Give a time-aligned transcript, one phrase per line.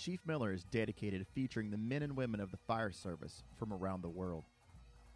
[0.00, 3.70] Chief Miller is dedicated to featuring the men and women of the fire service from
[3.70, 4.44] around the world.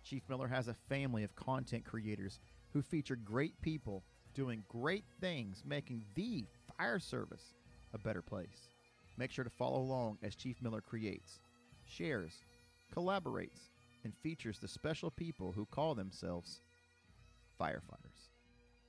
[0.02, 2.38] Chief Miller has a family of content creators
[2.74, 6.44] who feature great people doing great things, making the
[6.76, 7.54] fire service
[7.94, 8.68] a better place.
[9.16, 11.40] Make sure to follow along as Chief Miller creates,
[11.86, 12.34] shares,
[12.94, 13.70] collaborates,
[14.04, 16.60] and features the special people who call themselves
[17.58, 18.28] firefighters.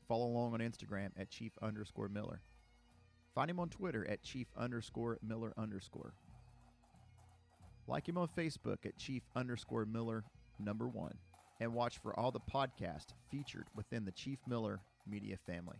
[0.09, 2.41] Follow along on Instagram at Chief underscore Miller.
[3.35, 6.13] Find him on Twitter at Chief underscore Miller underscore.
[7.85, 10.23] Like him on Facebook at Chief underscore Miller
[10.57, 11.15] number one.
[11.59, 15.77] And watch for all the podcasts featured within the Chief Miller media family.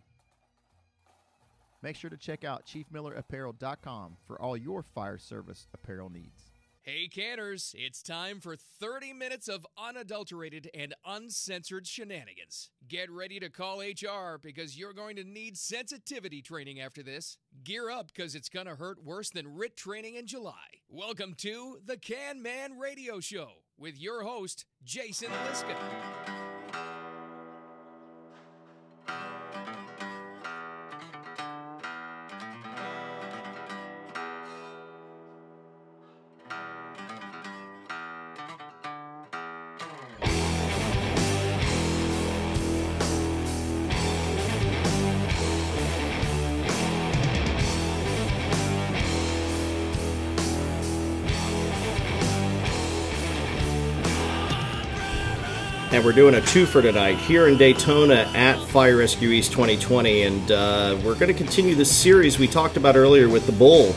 [1.82, 6.55] Make sure to check out ChiefMillerApparel.com for all your fire service apparel needs.
[6.88, 12.70] Hey, canners, it's time for 30 minutes of unadulterated and uncensored shenanigans.
[12.86, 17.38] Get ready to call HR because you're going to need sensitivity training after this.
[17.64, 20.52] Gear up because it's going to hurt worse than RIT training in July.
[20.88, 26.45] Welcome to the Can Man Radio Show with your host, Jason Liska.
[55.96, 60.24] And we're doing a two for tonight here in Daytona at Fire Rescue East 2020.
[60.24, 63.94] And uh, we're going to continue this series we talked about earlier with the Bull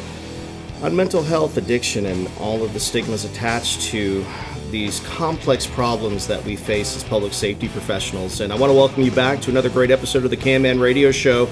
[0.81, 4.25] on mental health, addiction, and all of the stigmas attached to
[4.71, 8.39] these complex problems that we face as public safety professionals.
[8.39, 10.79] And I want to welcome you back to another great episode of the Can Man
[10.79, 11.49] Radio Show.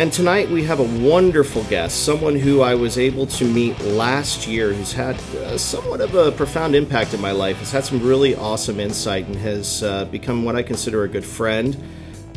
[0.00, 4.48] And tonight we have a wonderful guest, someone who I was able to meet last
[4.48, 8.02] year, who's had uh, somewhat of a profound impact in my life, has had some
[8.02, 11.76] really awesome insight, and has uh, become what I consider a good friend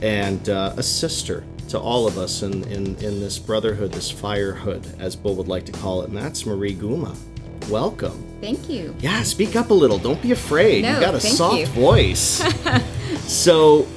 [0.01, 4.99] and uh, a sister to all of us in, in, in this brotherhood, this firehood,
[4.99, 6.09] as Bull would like to call it.
[6.09, 7.15] And that's Marie Gumà.
[7.69, 8.21] Welcome.
[8.41, 8.93] Thank you.
[8.99, 9.97] Yeah, speak up a little.
[9.97, 10.81] Don't be afraid.
[10.81, 11.65] No, You've got a soft you.
[11.67, 12.43] voice.
[13.19, 13.87] so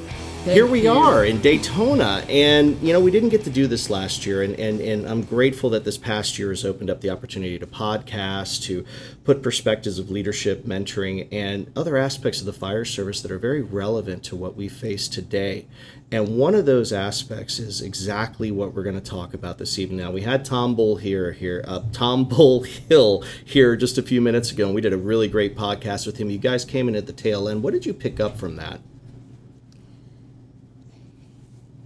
[0.52, 0.92] here we you.
[0.92, 2.24] are in Daytona.
[2.28, 4.42] And, you know, we didn't get to do this last year.
[4.42, 7.66] And, and, and I'm grateful that this past year has opened up the opportunity to
[7.66, 8.84] podcast, to
[9.24, 13.62] put perspectives of leadership, mentoring, and other aspects of the fire service that are very
[13.62, 15.66] relevant to what we face today.
[16.12, 19.98] And one of those aspects is exactly what we're going to talk about this evening.
[19.98, 24.20] Now, we had Tom Bull here, here, uh, Tom Bull Hill here just a few
[24.20, 26.30] minutes ago, and we did a really great podcast with him.
[26.30, 27.64] You guys came in at the tail end.
[27.64, 28.80] What did you pick up from that?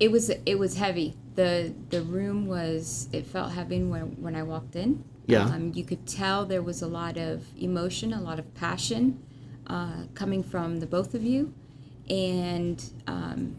[0.00, 1.14] It was it was heavy.
[1.36, 5.04] the The room was it felt heavy when when I walked in.
[5.26, 5.44] Yeah.
[5.44, 9.22] Um, you could tell there was a lot of emotion, a lot of passion
[9.68, 11.54] uh, coming from the both of you,
[12.08, 13.56] and um,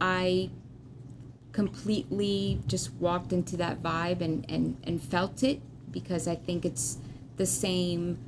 [0.00, 0.50] I
[1.54, 6.98] completely just walked into that vibe and, and, and felt it because I think it's
[7.36, 8.18] the same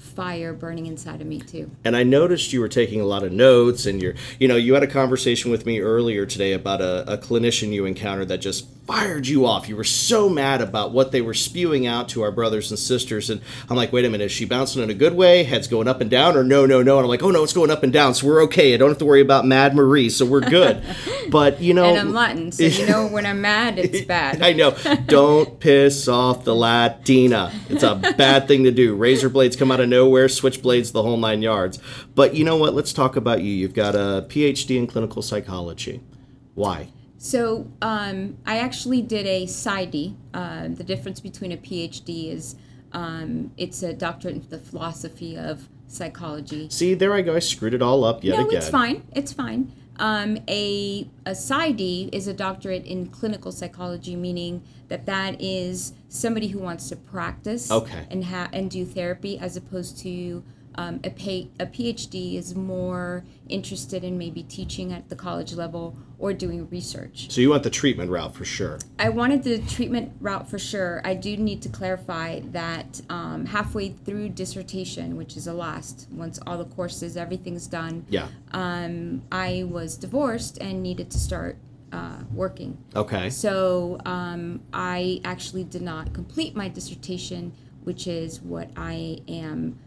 [0.00, 1.70] fire burning inside of me too.
[1.84, 4.74] and I noticed you were taking a lot of notes, and you're, you know, you
[4.74, 8.66] had a conversation with me earlier today about a, a clinician you encountered that just
[8.86, 9.68] fired you off.
[9.68, 13.30] You were so mad about what they were spewing out to our brothers and sisters,
[13.30, 15.44] and I'm like, wait a minute, is she bouncing in a good way?
[15.44, 16.96] Heads going up and down, or no, no, no?
[16.96, 18.74] And I'm like, oh no, it's going up and down, so we're okay.
[18.74, 20.82] I don't have to worry about Mad Marie, so we're good.
[21.30, 24.42] but you know, And I'm Latin, so you know when I'm mad, it's bad.
[24.42, 24.70] I know.
[25.06, 27.52] Don't piss off the Latina.
[27.68, 28.94] It's a bad thing to do.
[28.96, 31.78] Razor blades come out of nowhere, switchblades the whole nine yards.
[32.14, 32.74] But you know what?
[32.74, 33.52] Let's talk about you.
[33.52, 36.00] You've got a PhD in clinical psychology.
[36.54, 36.88] Why?
[37.22, 40.16] So um, I actually did a PsyD.
[40.32, 42.56] Uh, the difference between a PhD is
[42.92, 46.70] um, it's a doctorate in the philosophy of psychology.
[46.70, 47.36] See, there I go.
[47.36, 48.56] I screwed it all up yet no, again.
[48.56, 49.06] it's fine.
[49.12, 49.70] It's fine.
[49.98, 56.48] Um, a a PsyD is a doctorate in clinical psychology, meaning that that is somebody
[56.48, 58.06] who wants to practice Okay.
[58.10, 60.42] and ha- and do therapy, as opposed to
[60.76, 65.96] um, a, pay- a PhD is more interested in maybe teaching at the college level
[66.20, 67.30] or doing research.
[67.30, 68.78] So you want the treatment route for sure.
[68.98, 71.00] I wanted the treatment route for sure.
[71.02, 76.38] I do need to clarify that um, halfway through dissertation, which is a last, once
[76.46, 78.28] all the courses, everything's done, Yeah.
[78.52, 81.56] um, I was divorced and needed to start
[81.90, 82.76] uh, working.
[82.94, 83.30] Okay.
[83.30, 87.52] So um, I actually did not complete my dissertation,
[87.82, 89.78] which is what I am.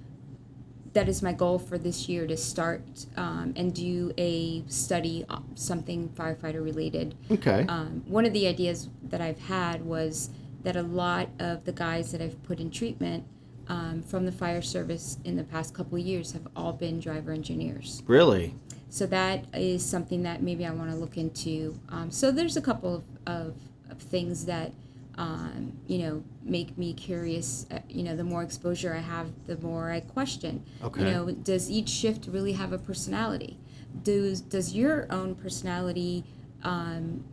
[0.94, 2.82] That is my goal for this year to start
[3.18, 5.26] um, and do a study,
[5.56, 7.16] something firefighter related.
[7.32, 7.66] Okay.
[7.68, 10.30] Um, one of the ideas that I've had was
[10.64, 13.26] that a lot of the guys that I've put in treatment
[13.68, 17.32] um, from the fire service in the past couple of years have all been driver
[17.32, 18.04] engineers.
[18.06, 18.56] Really?
[18.90, 21.80] So that is something that maybe I want to look into.
[21.90, 23.56] Um, so there's a couple of, of,
[23.90, 24.72] of things that
[25.18, 27.66] um, you know make me curious.
[27.72, 30.64] Uh, you know, the more exposure I have, the more I question.
[30.84, 31.02] Okay.
[31.02, 33.60] You know, does each shift really have a personality?
[34.04, 36.24] Does does your own personality
[36.64, 37.24] um,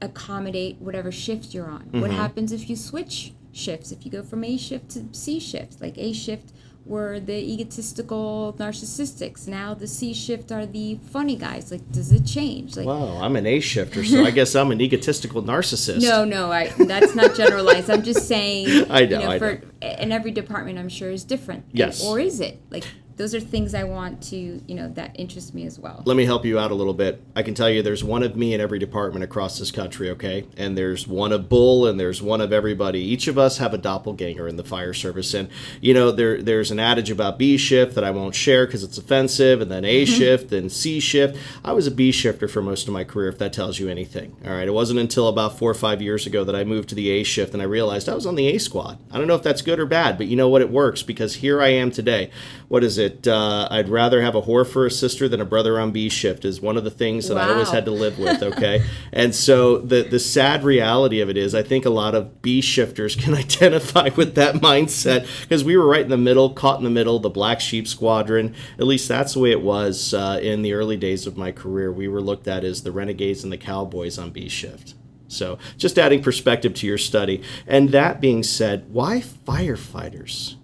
[0.00, 1.88] accommodate whatever shift you're on?
[1.92, 3.90] What happens if you switch shifts?
[3.90, 6.52] If you go from A shift to C shift, like A shift
[6.86, 9.46] were the egotistical narcissistics.
[9.48, 11.70] Now the C shift are the funny guys.
[11.70, 12.76] Like, does it change?
[12.76, 16.02] Like, Wow, I'm an A shifter, so I guess I'm an egotistical narcissist.
[16.02, 17.90] no, no, I that's not generalized.
[17.90, 18.86] I'm just saying.
[18.90, 19.86] I know, You know, I for know.
[19.88, 21.64] and every department, I'm sure is different.
[21.72, 22.04] Yes.
[22.04, 22.84] Or is it like
[23.16, 26.02] those are things I want to you know that interest me as well.
[26.04, 27.22] Let me help you out a little bit.
[27.34, 30.46] I can tell you there's one of me in every department across this country, okay?
[30.56, 33.00] And there's one of Bull and there's one of everybody.
[33.00, 35.32] Each of us have a doppelganger in the fire service.
[35.32, 35.48] And,
[35.80, 38.98] you know, there there's an adage about B shift that I won't share because it's
[38.98, 40.14] offensive, and then A mm-hmm.
[40.14, 41.38] shift and C shift.
[41.64, 44.36] I was a B shifter for most of my career, if that tells you anything.
[44.44, 44.68] All right.
[44.68, 47.22] It wasn't until about four or five years ago that I moved to the A
[47.22, 48.98] shift and I realized I was on the A squad.
[49.10, 50.62] I don't know if that's good or bad, but you know what?
[50.62, 52.30] It works because here I am today.
[52.68, 53.05] What is it?
[53.26, 56.44] Uh, I'd rather have a whore for a sister than a brother on B shift
[56.44, 58.42] is one of the things that I always had to live with.
[58.42, 62.42] Okay, and so the the sad reality of it is, I think a lot of
[62.42, 66.78] B shifters can identify with that mindset because we were right in the middle, caught
[66.78, 68.54] in the middle, the black sheep squadron.
[68.78, 71.92] At least that's the way it was uh, in the early days of my career.
[71.92, 74.94] We were looked at as the renegades and the cowboys on B shift.
[75.28, 77.42] So, just adding perspective to your study.
[77.66, 80.56] And that being said, why firefighters?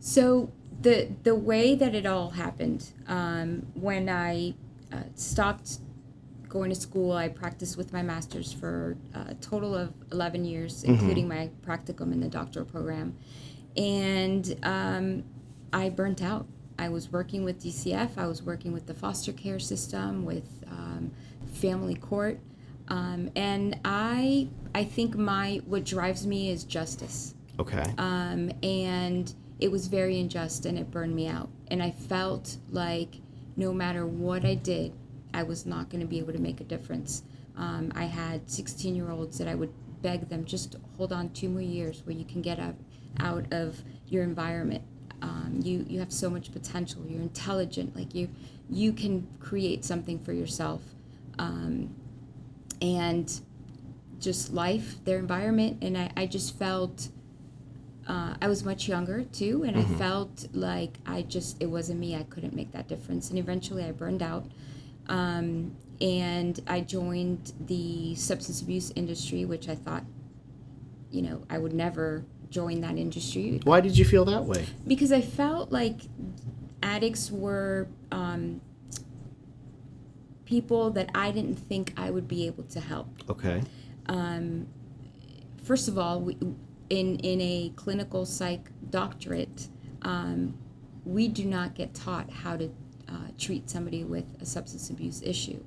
[0.00, 4.54] So the the way that it all happened um, when I
[4.92, 5.78] uh, stopped
[6.48, 11.28] going to school, I practiced with my master's for a total of eleven years, including
[11.28, 13.16] my practicum in the doctoral program,
[13.76, 15.24] and um,
[15.72, 16.46] I burnt out.
[16.78, 18.10] I was working with DCF.
[18.16, 21.10] I was working with the foster care system, with um,
[21.52, 22.38] family court,
[22.88, 27.84] um, and I I think my what drives me is justice Okay.
[27.98, 31.48] um, and it was very unjust and it burned me out.
[31.68, 33.16] And i felt like
[33.56, 34.92] no matter what i did
[35.34, 37.22] i was not going to be able to make a difference.
[37.56, 39.72] Um, i had 16 year olds that i would
[40.02, 42.74] beg them just hold on two more years where you can get out,
[43.20, 44.82] out of your environment.
[45.20, 47.04] Um, you, you have so much potential.
[47.08, 47.96] You're intelligent.
[47.96, 48.28] Like you
[48.70, 50.82] you can create something for yourself.
[51.38, 51.94] Um,
[52.80, 53.40] and
[54.20, 57.08] just life their environment and i, I just felt
[58.08, 62.16] uh, I was much younger too, and I felt like I just it wasn't me.
[62.16, 64.46] I couldn't make that difference, and eventually I burned out.
[65.08, 70.04] Um, and I joined the substance abuse industry, which I thought,
[71.10, 74.64] you know, I would never join that industry Why did you feel that way?
[74.86, 76.00] because I felt like
[76.82, 78.60] addicts were um,
[80.46, 83.62] people that I didn't think I would be able to help Okay.
[85.62, 86.38] first of all, we,
[86.90, 89.68] in in a clinical psych doctorate,
[90.02, 90.54] um,
[91.04, 92.70] we do not get taught how to
[93.08, 95.62] uh, treat somebody with a substance abuse issue,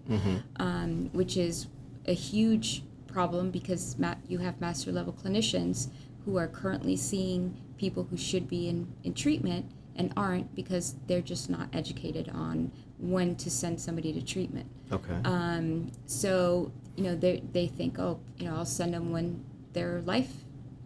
[0.57, 1.67] um, which is
[2.05, 5.89] a huge problem because ma- you have master level clinicians
[6.25, 9.65] who are currently seeing people who should be in, in treatment
[9.95, 14.67] and aren't because they're just not educated on when to send somebody to treatment.
[14.91, 15.17] Okay.
[15.25, 19.43] Um, so you know they they think oh you know I'll send them when
[19.73, 20.31] their life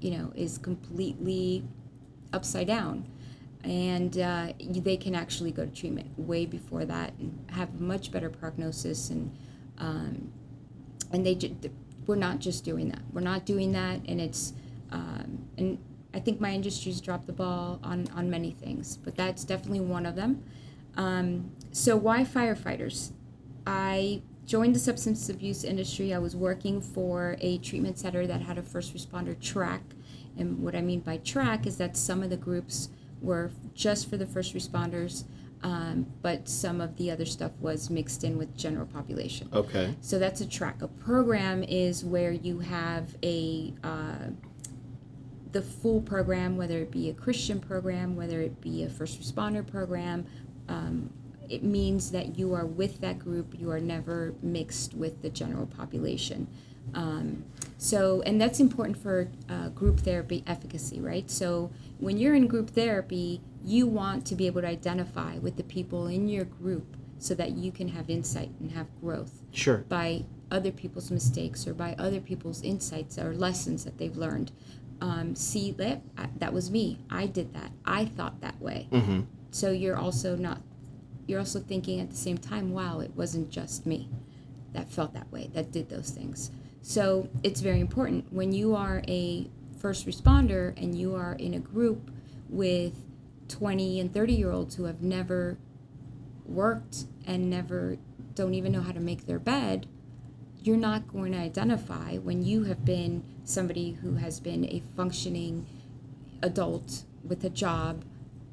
[0.01, 1.63] you know is completely
[2.33, 3.07] upside down,
[3.63, 8.29] and uh, they can actually go to treatment way before that and have much better
[8.29, 9.35] prognosis and
[9.79, 10.31] um,
[11.11, 11.55] and they ju-
[12.05, 14.53] we're not just doing that we're not doing that and it's
[14.91, 15.79] um, and
[16.13, 20.05] I think my industry's dropped the ball on on many things but that's definitely one
[20.05, 20.43] of them.
[20.97, 23.11] Um, so why firefighters?
[23.67, 26.13] I joined the substance abuse industry.
[26.13, 29.81] I was working for a treatment center that had a first responder track.
[30.37, 32.89] And what I mean by track is that some of the groups
[33.21, 35.23] were just for the first responders,
[35.63, 39.49] um, but some of the other stuff was mixed in with general population.
[39.53, 39.95] Okay.
[40.01, 40.81] So that's a track.
[40.81, 44.29] A program is where you have a uh,
[45.51, 49.65] the full program, whether it be a Christian program, whether it be a first responder
[49.65, 50.25] program.
[50.67, 51.09] Um,
[51.49, 53.55] it means that you are with that group.
[53.59, 56.47] You are never mixed with the general population.
[56.93, 57.43] Um,
[57.77, 61.29] so, and that's important for uh, group therapy efficacy, right?
[61.29, 65.63] So, when you're in group therapy, you want to be able to identify with the
[65.63, 69.77] people in your group so that you can have insight and have growth Sure.
[69.89, 74.51] by other people's mistakes or by other people's insights or lessons that they've learned.
[75.01, 76.01] Um, see that
[76.37, 76.99] that was me.
[77.09, 77.71] I did that.
[77.85, 78.87] I thought that way.
[78.91, 79.21] Mm-hmm.
[79.51, 80.61] So you're also not.
[81.27, 84.09] You're also thinking at the same time, wow, it wasn't just me
[84.73, 86.51] that felt that way, that did those things.
[86.81, 91.59] So it's very important when you are a first responder and you are in a
[91.59, 92.11] group
[92.49, 92.93] with
[93.47, 95.57] 20 and 30 year olds who have never
[96.45, 97.97] worked and never
[98.35, 99.87] don't even know how to make their bed,
[100.61, 105.65] you're not going to identify when you have been somebody who has been a functioning
[106.41, 108.03] adult with a job,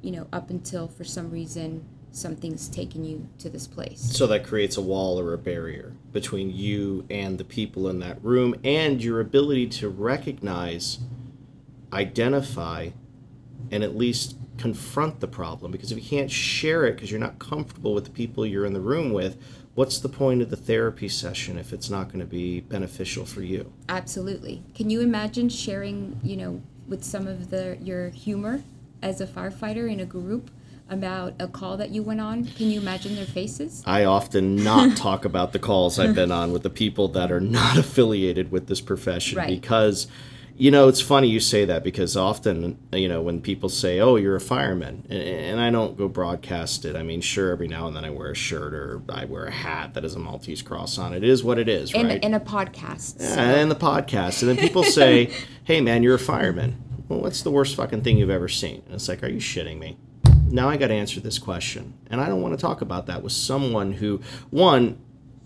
[0.01, 3.99] you know, up until for some reason something's taking you to this place.
[3.99, 8.23] So that creates a wall or a barrier between you and the people in that
[8.23, 10.99] room and your ability to recognize,
[11.91, 12.91] identify,
[13.71, 15.71] and at least confront the problem.
[15.71, 18.73] Because if you can't share it because you're not comfortable with the people you're in
[18.73, 19.41] the room with,
[19.73, 23.41] what's the point of the therapy session if it's not going to be beneficial for
[23.41, 23.73] you?
[23.89, 24.61] Absolutely.
[24.75, 28.61] Can you imagine sharing, you know, with some of the your humor
[29.01, 30.51] as a firefighter in a group?
[30.89, 32.45] About a call that you went on.
[32.45, 33.81] Can you imagine their faces?
[33.85, 37.39] I often not talk about the calls I've been on with the people that are
[37.39, 39.47] not affiliated with this profession Right.
[39.49, 40.07] because
[40.55, 44.17] you know it's funny you say that because often you know when people say oh
[44.17, 47.95] you're a fireman and, I don't go broadcast it I mean sure every now and
[47.95, 50.99] then I wear a shirt or I wear a hat that has a Maltese cross
[50.99, 51.23] on it.
[51.23, 53.19] It is what it is In, right in a podcast.
[53.19, 54.41] so- yeah, and the podcast.
[54.43, 56.75] And then people say, hey, man, you're a fireman.
[57.07, 58.83] Well, what's the worst fucking thing you've ever seen?
[58.85, 59.97] And it's like, are you shitting me?
[60.53, 61.95] Now I got to answer this question.
[62.11, 64.99] And I don't want to talk about that with someone who, one,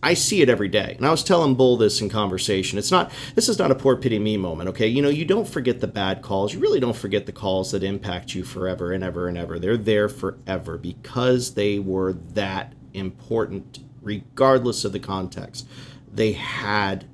[0.03, 0.95] I see it every day.
[0.97, 2.77] And I was telling Bull this in conversation.
[2.77, 4.85] It's not, this is not a poor pity me moment, okay?
[4.85, 6.53] You know, you don't forget the bad calls.
[6.53, 9.57] You really don't forget the calls that impact you forever and ever and ever.
[9.57, 15.69] They're there forever because they were that important, regardless of the context.
[16.13, 17.05] They had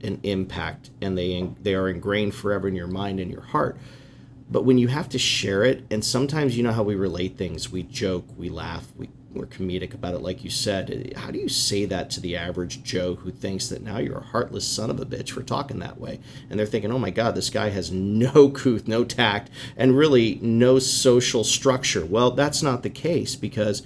[0.00, 3.78] an impact and they they are ingrained forever in your mind and your heart
[4.52, 7.70] but when you have to share it and sometimes you know how we relate things
[7.70, 11.48] we joke we laugh we, we're comedic about it like you said how do you
[11.48, 15.00] say that to the average joe who thinks that now you're a heartless son of
[15.00, 17.90] a bitch for talking that way and they're thinking oh my god this guy has
[17.90, 23.82] no couth no tact and really no social structure well that's not the case because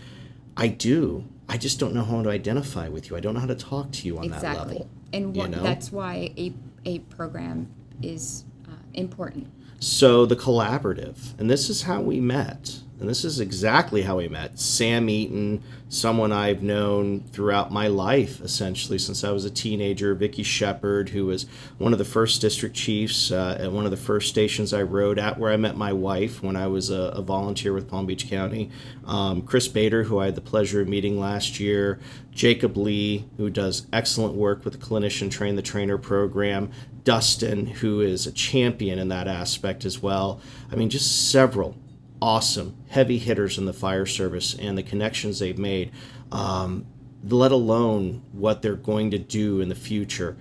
[0.57, 3.47] i do i just don't know how to identify with you i don't know how
[3.47, 4.75] to talk to you on that exactly.
[4.75, 5.63] level And you know?
[5.63, 6.53] that's why a,
[6.85, 9.49] a program is uh, important.
[9.87, 14.27] So the collaborative, and this is how we met, and this is exactly how we
[14.27, 14.59] met.
[14.59, 20.15] Sam Eaton, someone I've known throughout my life, essentially since I was a teenager.
[20.15, 21.45] Vicky Shepard, who was
[21.77, 25.19] one of the first district chiefs uh, at one of the first stations I rode
[25.19, 28.31] at, where I met my wife when I was a, a volunteer with Palm Beach
[28.31, 28.71] County.
[29.05, 32.01] Um, Chris Bader, who I had the pleasure of meeting last year.
[32.33, 36.71] Jacob Lee, who does excellent work with the Clinician Train the Trainer program.
[37.05, 40.41] Dustin, who is a champion in that aspect as well.
[40.73, 41.77] I mean, just several
[42.21, 45.93] awesome heavy hitters in the fire service and the connections they've made,
[46.33, 46.87] um,
[47.25, 50.37] let alone what they're going to do in the future.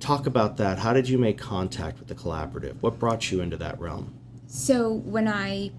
[0.00, 0.78] Talk about that.
[0.78, 2.76] How did you make contact with the collaborative?
[2.80, 4.14] What brought you into that realm?
[4.46, 5.70] So when I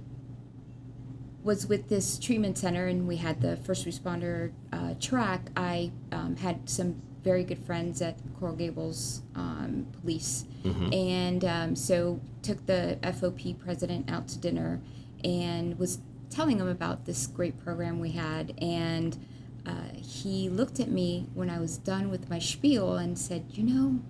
[1.43, 6.37] was with this treatment center and we had the first responder uh, track, I um,
[6.37, 10.45] had some very good friends at Coral Gables um, Police,
[10.91, 14.81] and um, so took the FOP president out to dinner
[15.23, 15.99] and was
[16.29, 19.17] telling him about this great program we had and.
[19.65, 23.63] Uh, he looked at me when I was done with my spiel and said, You
[23.63, 24.01] know,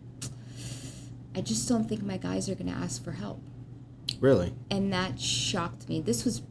[1.36, 3.39] I just don't think my guys are going to ask for help
[4.20, 4.53] Really?
[4.72, 6.01] and that shocked me.
[6.01, 6.41] This was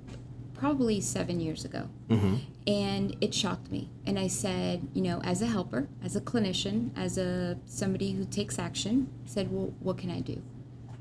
[0.54, 2.36] probably seven years ago, Mm-hmm.
[2.68, 3.90] and it shocked me.
[4.06, 8.24] And I said, you know, as a helper, as a clinician, as a somebody who
[8.24, 10.42] takes action, I said, well, what can I do?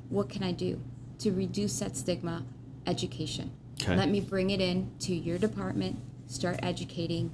[0.10, 0.82] What can I do
[1.20, 2.46] to reduce that stigma?
[2.88, 3.52] Education.
[3.82, 3.96] Okay.
[3.96, 6.00] Let me bring it in to your department.
[6.28, 7.32] Start educating.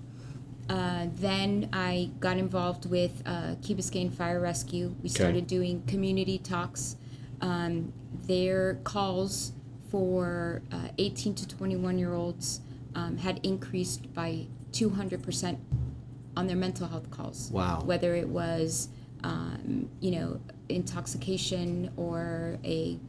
[0.69, 4.93] Uh, then I got involved with uh, Key Biscayne Fire Rescue.
[5.01, 6.97] We started doing community talks.
[7.39, 7.93] Um,
[8.25, 9.53] their calls
[9.89, 12.61] for uh, 18 to 21 year olds
[12.95, 15.57] um, had increased by 200%
[16.35, 17.49] on their mental health calls.
[17.51, 17.81] Wow.
[17.85, 18.89] Whether it was,
[19.23, 20.39] um, you know,
[20.69, 22.99] intoxication or a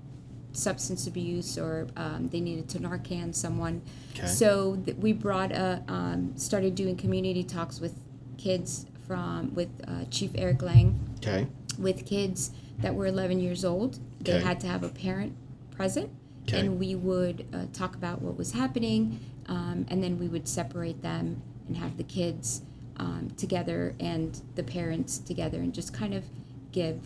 [0.52, 3.82] substance abuse or um, they needed to Narcan someone.
[4.16, 4.26] Okay.
[4.26, 7.94] So th- we brought a, um, started doing community talks with
[8.38, 11.46] kids from, with uh, Chief Eric Lang Okay.
[11.78, 13.98] with kids that were 11 years old.
[14.20, 14.44] They Okay.
[14.44, 15.34] had to have a parent
[15.70, 16.10] present,
[16.42, 16.60] Okay.
[16.60, 21.02] and we would uh, talk about what was happening, um, and then we would separate
[21.02, 22.62] them and have the kids
[22.98, 26.24] um, together and the parents together and just kind of
[26.72, 27.00] give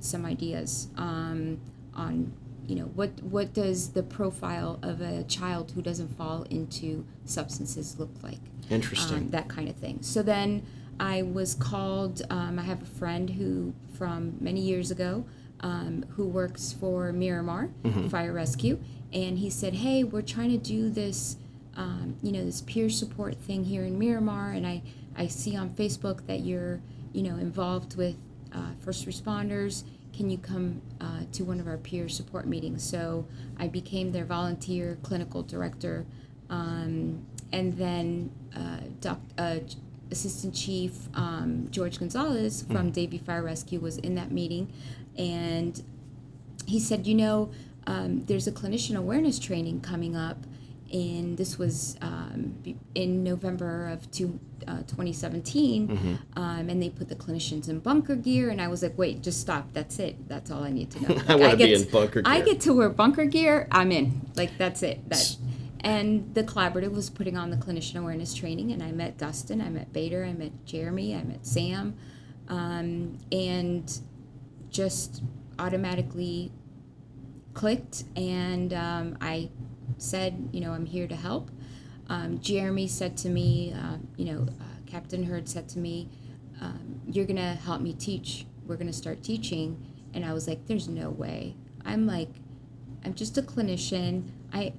[0.00, 1.58] some ideas um,
[1.94, 2.32] on
[2.68, 7.98] you know what what does the profile of a child who doesn't fall into substances
[7.98, 8.38] look like?
[8.70, 9.16] Interesting.
[9.16, 9.98] um, that kind of thing.
[10.02, 10.62] So then
[11.00, 15.24] i was called um, i have a friend who from many years ago
[15.60, 17.70] um, who works for miramar
[18.10, 18.80] fire rescue
[19.12, 21.36] and he said hey we're trying to do this
[21.76, 24.82] um, you know this peer support thing here in miramar and i
[25.16, 26.80] i see on facebook that you're
[27.12, 28.16] you know involved with
[28.52, 29.84] uh, first responders
[30.18, 32.82] can you come uh, to one of our peer support meetings?
[32.82, 33.26] So
[33.58, 36.04] i became their volunteer clinical director
[36.50, 39.60] um, and then uh, doc, uh,
[40.10, 44.72] assistant chief um, george gonzalez from davie fire rescue was in that meeting
[45.18, 45.82] and
[46.68, 47.50] he said, you know,
[47.86, 50.44] um, there's a clinician awareness training coming up,
[50.92, 52.62] and this was um,
[52.94, 58.50] in November of two, uh, 2017, um, and they put the clinicians in bunker gear,
[58.50, 59.72] and I was like, wait, just stop.
[59.72, 60.28] That's it.
[60.28, 61.14] That's all I need to know.
[61.18, 62.32] Like, I wanna be get in bunker gear.
[62.32, 63.68] I get to wear bunker gear.
[63.70, 64.30] I'm in.
[64.36, 65.08] Like that's it.
[65.08, 65.36] That.
[65.80, 69.68] And the collaborative was putting on the clinician awareness training, and I met Dustin, I
[69.68, 71.96] met Bader, I met Jeremy, I met Sam,
[72.48, 74.00] um, and
[74.70, 75.22] just
[75.58, 76.52] automatically
[77.54, 79.50] clicked and um, I
[79.96, 81.50] said, you know, I'm here to help.
[82.08, 86.08] Um, Jeremy said to me, uh, you know, uh, Captain Hurd said to me,
[86.60, 88.46] um, you're going to help me teach.
[88.66, 89.84] We're going to start teaching.
[90.14, 91.54] And I was like, there's no way.
[91.84, 92.30] I'm like,
[93.04, 94.28] I'm just a clinician.
[94.52, 94.72] I,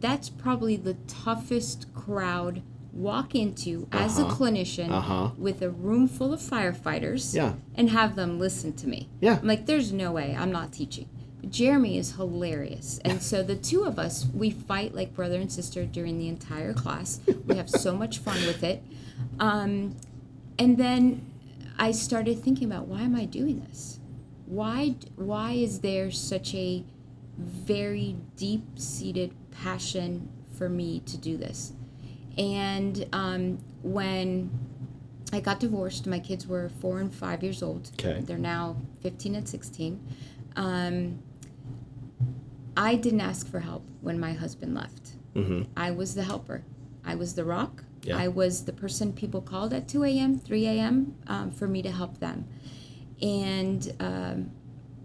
[0.00, 5.30] that's probably the toughest crowd walk into as a clinician Uh-huh.
[5.38, 7.54] with a room full of firefighters Yeah.
[7.76, 9.08] and have them listen to me.
[9.20, 9.38] Yeah.
[9.40, 10.36] I'm like, there's no way.
[10.36, 11.08] I'm not teaching.
[11.48, 13.00] Jeremy is hilarious.
[13.04, 16.72] And so the two of us, we fight like brother and sister during the entire
[16.72, 17.20] class.
[17.46, 18.82] We have so much fun with it.
[19.38, 19.96] Um,
[20.58, 21.26] and then
[21.78, 23.98] I started thinking about why am I doing this?
[24.46, 26.84] Why, why is there such a
[27.38, 31.72] very deep seated passion for me to do this?
[32.36, 34.50] And um, when
[35.32, 37.90] I got divorced, my kids were four and five years old.
[37.94, 38.20] Okay.
[38.20, 40.00] They're now 15 and 16.
[40.56, 41.22] Um,
[42.76, 45.12] I didn't ask for help when my husband left.
[45.34, 45.62] Mm-hmm.
[45.76, 46.64] I was the helper.
[47.04, 47.84] I was the rock.
[48.02, 48.16] Yeah.
[48.16, 51.16] I was the person people called at 2 a.m., 3 a.m.
[51.26, 52.48] Um, for me to help them.
[53.20, 54.50] And um,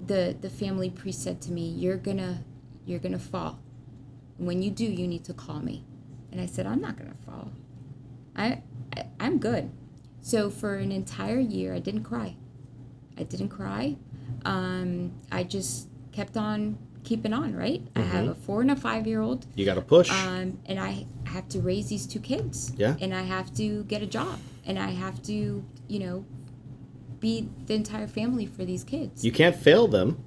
[0.06, 2.44] the the family priest said to me, "You're gonna
[2.86, 3.60] you're gonna fall.
[4.38, 5.84] When you do, you need to call me."
[6.32, 7.52] And I said, "I'm not gonna fall.
[8.36, 8.62] I,
[8.96, 9.70] I I'm good."
[10.22, 12.38] So for an entire year, I didn't cry.
[13.18, 13.98] I didn't cry.
[14.46, 17.56] Um, I just kept on keeping on.
[17.56, 17.82] Right.
[17.96, 20.10] I have a four and a five year old You got to push.
[20.12, 22.74] um, and I have to raise these two kids.
[22.76, 22.96] Yeah.
[23.00, 26.26] And I have to get a job, and I have to, you know,
[27.20, 29.24] be the entire family for these kids.
[29.24, 30.18] you can't fail them.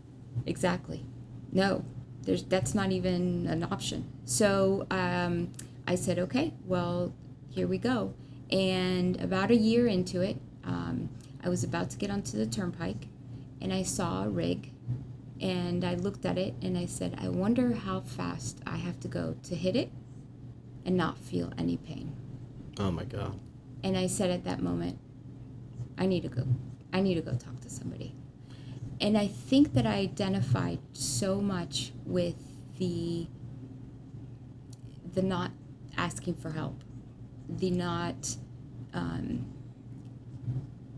[0.47, 1.05] exactly.
[1.53, 1.85] No,
[2.23, 4.11] there's that's not even an option.
[4.25, 5.53] So um,
[5.87, 7.13] I said, okay, well,
[7.49, 8.15] here we go.
[8.51, 11.09] And about a year into it, um,
[11.45, 13.07] I was about to get onto the turnpike,
[13.63, 14.73] and I saw a rig,
[15.41, 19.09] and I looked at it, and I said, I wonder how fast I have to
[19.09, 19.91] go to hit it,
[20.85, 22.17] and not feel any pain.
[22.79, 23.39] Oh my god.
[23.83, 24.99] And I said at that moment,
[25.97, 26.47] I need to go.
[26.93, 28.15] I need to go talk to somebody.
[29.01, 32.37] And I think that I identified so much with
[32.79, 33.29] the
[35.15, 35.53] the not
[35.97, 36.83] asking for help,
[37.49, 38.37] the not
[38.95, 39.47] um,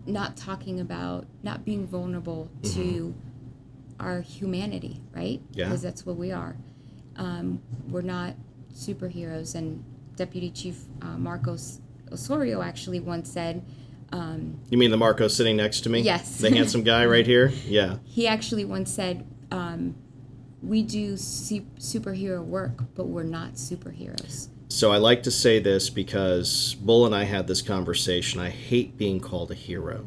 [0.07, 3.14] not talking about not being vulnerable to
[4.00, 5.40] our humanity, right?
[5.52, 5.66] Yeah.
[5.66, 6.56] Because that's what we are.
[7.16, 8.34] Um, we're not
[8.74, 9.54] superheroes.
[9.54, 9.84] And
[10.16, 11.80] Deputy Chief uh, Marcos
[12.12, 13.64] Osorio actually once said,
[14.12, 16.00] um, You mean the Marco sitting next to me?
[16.00, 16.38] Yes.
[16.38, 17.52] The handsome guy right here?
[17.66, 17.98] Yeah.
[18.04, 19.94] he actually once said, um,
[20.62, 25.90] "We do su- superhero work, but we're not superheroes." So I like to say this
[25.90, 28.40] because Bull and I had this conversation.
[28.40, 30.06] I hate being called a hero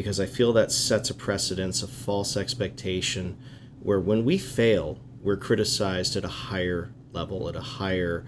[0.00, 3.36] because I feel that sets a precedence of false expectation
[3.82, 8.24] where when we fail, we're criticized at a higher level, at a higher,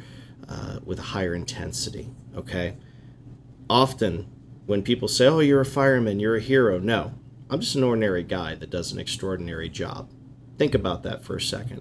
[0.47, 2.11] uh, with a higher intensity.
[2.37, 2.77] Okay.
[3.71, 4.27] Often,
[4.67, 7.15] when people say, "Oh, you're a fireman, you're a hero," no,
[7.49, 10.11] I'm just an ordinary guy that does an extraordinary job.
[10.59, 11.81] Think about that for a second.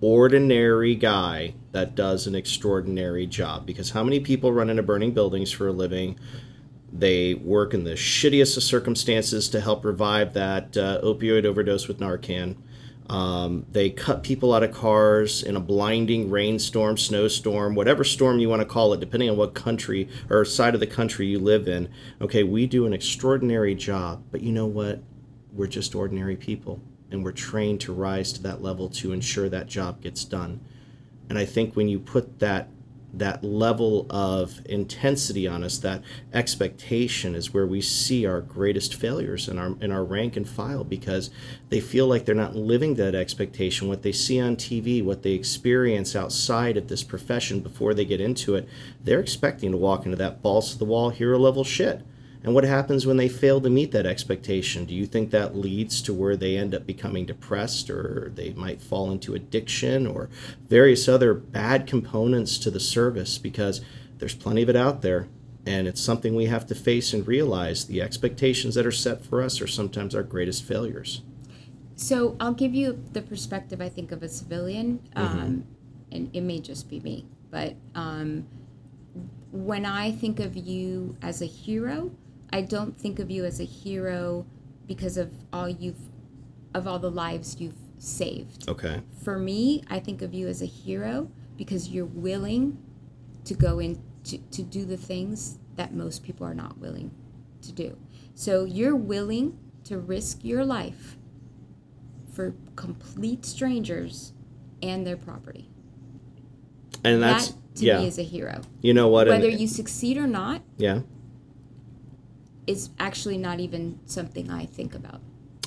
[0.00, 3.66] Ordinary guy that does an extraordinary job.
[3.66, 6.18] Because how many people run into burning buildings for a living?
[6.92, 12.00] They work in the shittiest of circumstances to help revive that uh, opioid overdose with
[12.00, 12.56] Narcan.
[13.08, 18.50] Um, they cut people out of cars in a blinding rainstorm, snowstorm, whatever storm you
[18.50, 21.68] want to call it, depending on what country or side of the country you live
[21.68, 21.88] in.
[22.20, 25.02] Okay, we do an extraordinary job, but you know what?
[25.52, 29.68] We're just ordinary people, and we're trained to rise to that level to ensure that
[29.68, 30.60] job gets done.
[31.30, 32.68] And I think when you put that
[33.12, 39.48] that level of intensity on us, that expectation is where we see our greatest failures
[39.48, 41.30] in our in our rank and file because
[41.70, 43.88] they feel like they're not living that expectation.
[43.88, 48.20] What they see on TV, what they experience outside of this profession before they get
[48.20, 48.68] into it,
[49.02, 52.02] they're expecting to walk into that balls to the wall hero level shit.
[52.44, 54.84] And what happens when they fail to meet that expectation?
[54.84, 58.80] Do you think that leads to where they end up becoming depressed or they might
[58.80, 60.28] fall into addiction or
[60.68, 63.38] various other bad components to the service?
[63.38, 63.80] Because
[64.18, 65.28] there's plenty of it out there.
[65.66, 69.42] And it's something we have to face and realize the expectations that are set for
[69.42, 71.22] us are sometimes our greatest failures.
[71.96, 75.66] So I'll give you the perspective I think of a civilian, um,
[76.12, 78.46] and it may just be me, but um,
[79.50, 82.12] when I think of you as a hero,
[82.52, 84.46] I don't think of you as a hero
[84.86, 86.00] because of all you've
[86.74, 88.68] of all the lives you've saved.
[88.68, 89.02] Okay.
[89.22, 92.78] For me, I think of you as a hero because you're willing
[93.44, 97.10] to go in to, to do the things that most people are not willing
[97.62, 97.96] to do.
[98.34, 101.16] So you're willing to risk your life
[102.32, 104.32] for complete strangers
[104.82, 105.68] and their property.
[107.04, 107.98] And that's, that to yeah.
[107.98, 108.60] me is a hero.
[108.80, 109.28] you know what?
[109.28, 111.00] and- Whether you succeed or not yeah.
[112.68, 115.22] Is actually not even something I think about.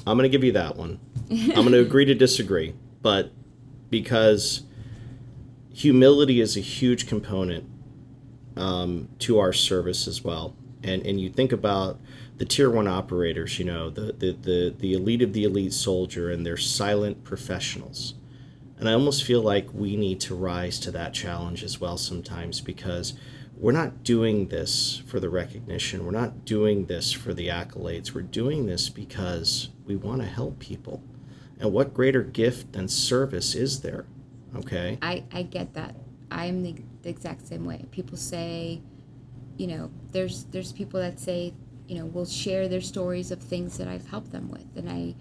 [0.06, 1.00] I'm going to give you that one.
[1.32, 3.32] I'm going to agree to disagree, but
[3.90, 4.64] because
[5.74, 7.66] humility is a huge component
[8.56, 12.00] um, to our service as well, and and you think about
[12.38, 16.30] the tier one operators, you know, the the the, the elite of the elite soldier,
[16.30, 18.14] and they're silent professionals.
[18.78, 22.62] And I almost feel like we need to rise to that challenge as well sometimes
[22.62, 23.14] because
[23.62, 26.04] we're not doing this for the recognition.
[26.04, 28.12] We're not doing this for the accolades.
[28.12, 31.04] We're doing this because we want to help people.
[31.60, 34.08] And what greater gift than service is there?
[34.56, 34.98] Okay.
[35.04, 35.96] I, I get that.
[36.32, 37.86] I'm the, the exact same way.
[37.92, 38.82] People say,
[39.58, 41.54] you know, there's there's people that say,
[41.88, 45.14] you know, will share their stories of things that I've helped them with, and I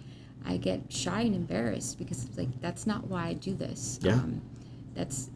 [0.46, 3.98] I get shy and embarrassed because it's like that's not why I do this.
[4.00, 4.14] Yeah.
[4.14, 4.40] Um,
[4.94, 5.29] that's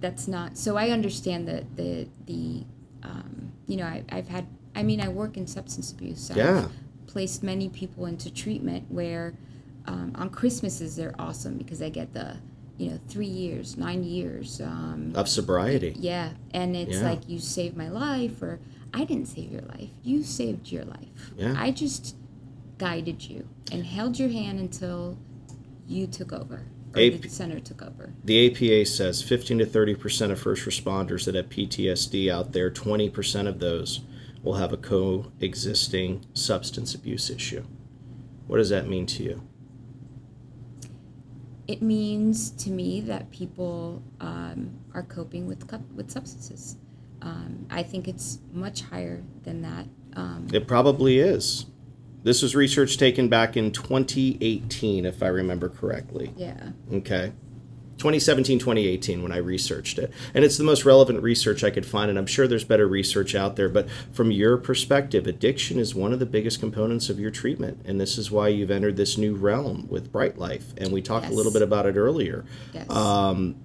[0.00, 0.56] that's not.
[0.58, 2.64] So I understand that the the
[3.02, 4.46] um, you know I, I've had.
[4.74, 6.30] I mean, I work in substance abuse.
[6.34, 6.64] Yeah.
[6.66, 9.34] I've placed many people into treatment where
[9.86, 12.36] um, on Christmases they're awesome because I get the
[12.76, 14.60] you know three years, nine years.
[14.60, 15.94] Um, Of sobriety.
[15.98, 17.02] yeah, and it's Yeah.
[17.10, 18.60] like you saved my life, or
[18.94, 19.90] I didn't save your life.
[20.04, 21.32] You saved your life.
[21.36, 21.54] Yeah.
[21.56, 22.14] I just
[22.78, 25.18] guided you and held your hand until
[25.88, 26.62] you took over,
[26.94, 28.12] or AP the center took over.
[28.24, 32.70] The APA says 15 to 30 percent of first responders that have PTSD out there,
[32.70, 34.00] 20 percent of those
[34.42, 37.64] will have a coexisting substance abuse issue.
[38.46, 39.42] What does that mean to you?
[41.66, 46.76] It means to me that people um, are coping with with substances.
[47.20, 49.86] Um, I think it's much higher than that.
[50.14, 51.66] Um, It probably is.
[52.28, 56.30] This was research taken back in 2018, if I remember correctly.
[56.36, 56.72] yeah.
[56.92, 57.32] Okay.
[57.96, 60.12] 2017, 2018, when I researched it.
[60.34, 63.34] And it's the most relevant research I could find, and I'm sure there's better research
[63.34, 63.70] out there.
[63.70, 67.80] But from your perspective, addiction is one of the biggest components of your treatment.
[67.86, 70.74] And this is why you've entered this new realm with Brite Life.
[70.76, 72.44] And we talked a little bit about it earlier.
[72.74, 72.90] Yes.
[72.90, 73.56] Um,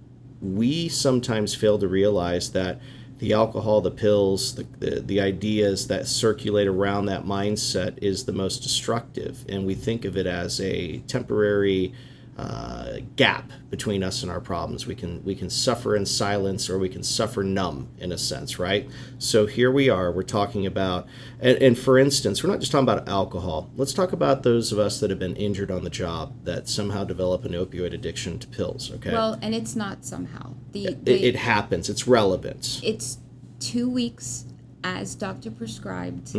[0.41, 2.79] we sometimes fail to realize that
[3.23, 8.33] the alcohol, the pills, the, the, the ideas that circulate around that mindset is the
[8.33, 9.45] most destructive.
[9.47, 11.93] And we think of it as a temporary
[12.37, 14.87] uh, gap between us and our problems.
[14.87, 18.57] We can we can suffer in silence or we can suffer numb in a sense,
[18.57, 18.89] right?
[19.19, 20.11] So here we are.
[20.11, 21.05] We're talking about,
[21.39, 23.69] and, and for instance, we're not just talking about alcohol.
[23.75, 27.03] Let's talk about those of us that have been injured on the job that somehow
[27.03, 28.91] develop an opioid addiction to pills.
[28.91, 31.87] Okay, Well, and it's not somehow the, it, the it happens.
[31.89, 32.81] It's relevant.
[32.83, 33.19] it's
[33.59, 34.45] two weeks
[34.83, 36.35] as doctor prescribed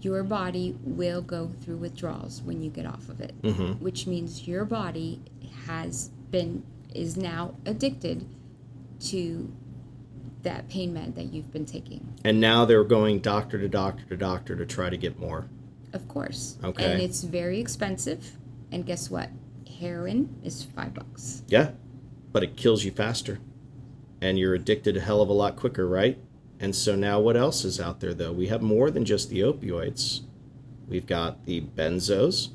[0.00, 3.72] your body will go through withdrawals when you get off of it mm-hmm.
[3.84, 5.20] which means your body
[5.66, 6.62] has been
[6.94, 8.26] is now addicted
[9.00, 9.52] to
[10.42, 14.16] that pain med that you've been taking and now they're going doctor to doctor to
[14.16, 15.48] doctor to try to get more.
[15.92, 16.92] of course Okay.
[16.92, 18.36] and it's very expensive
[18.70, 19.30] and guess what
[19.80, 21.70] heroin is five bucks Yeah,
[22.32, 23.38] but it kills you faster.
[24.20, 26.18] And you're addicted a hell of a lot quicker, right?
[26.60, 28.32] And so now what else is out there though?
[28.32, 30.22] We have more than just the opioids.
[30.88, 32.48] We've got the benzos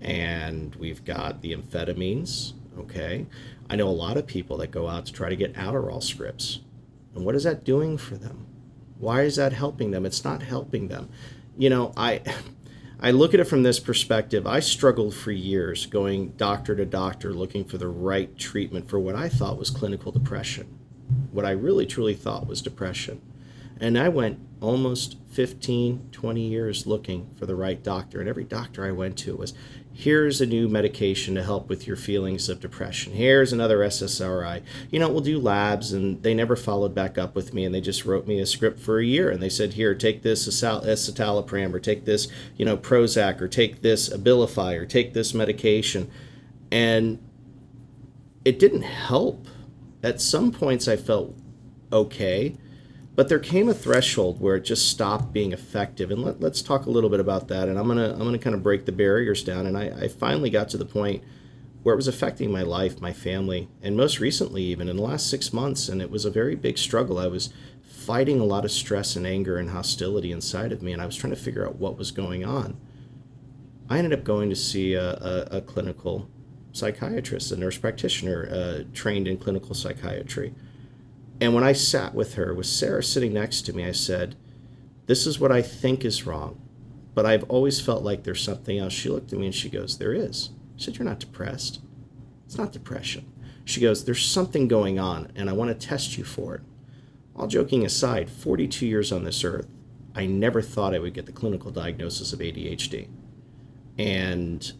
[0.00, 2.52] and we've got the amphetamines.
[2.78, 3.26] Okay.
[3.68, 6.60] I know a lot of people that go out to try to get Adderall scripts.
[7.14, 8.46] And what is that doing for them?
[8.98, 10.04] Why is that helping them?
[10.04, 11.08] It's not helping them.
[11.56, 12.22] You know, I.
[13.00, 14.46] I look at it from this perspective.
[14.46, 19.14] I struggled for years going doctor to doctor looking for the right treatment for what
[19.14, 20.78] I thought was clinical depression,
[21.32, 23.20] what I really truly thought was depression.
[23.80, 28.20] And I went almost 15, 20 years looking for the right doctor.
[28.20, 29.52] And every doctor I went to was
[29.92, 33.12] here's a new medication to help with your feelings of depression.
[33.12, 34.62] Here's another SSRI.
[34.90, 35.92] You know, we'll do labs.
[35.92, 37.64] And they never followed back up with me.
[37.64, 39.30] And they just wrote me a script for a year.
[39.30, 43.82] And they said, here, take this escitalopram or take this, you know, Prozac or take
[43.82, 46.10] this Abilify or take this medication.
[46.70, 47.18] And
[48.44, 49.46] it didn't help.
[50.04, 51.36] At some points, I felt
[51.92, 52.56] okay
[53.16, 56.10] but there came a threshold where it just stopped being effective.
[56.10, 57.68] And let, us talk a little bit about that.
[57.68, 59.66] And i'm gonna i'm gonna kind of break the barriers down.
[59.66, 61.22] And I, I finally got to the point
[61.82, 65.30] where it was affecting my life my family and most recently even in the last
[65.30, 65.88] six months.
[65.88, 67.18] And it was a very big struggle.
[67.18, 71.00] I was fighting a lot of stress and anger and hostility inside of me and
[71.00, 72.76] i was trying to figure out what was going on.
[73.88, 76.28] I ended up going to see a, a, a clinical
[76.74, 80.52] psychiatrist a nurse practitioner uh, trained in clinical psychiatry
[81.40, 84.36] and when I sat with her, with Sarah sitting next to me, I said,
[85.06, 86.60] This is what I think is wrong,
[87.14, 88.92] but I've always felt like there's something else.
[88.92, 90.50] She looked at me and she goes, There is.
[90.76, 91.80] I said, You're not depressed.
[92.46, 93.30] It's not depression.
[93.64, 96.60] She goes, There's something going on, and I want to test you for it.
[97.34, 99.66] All joking aside, 42 years on this earth,
[100.14, 103.08] I never thought I would get the clinical diagnosis of ADHD.
[103.98, 104.72] And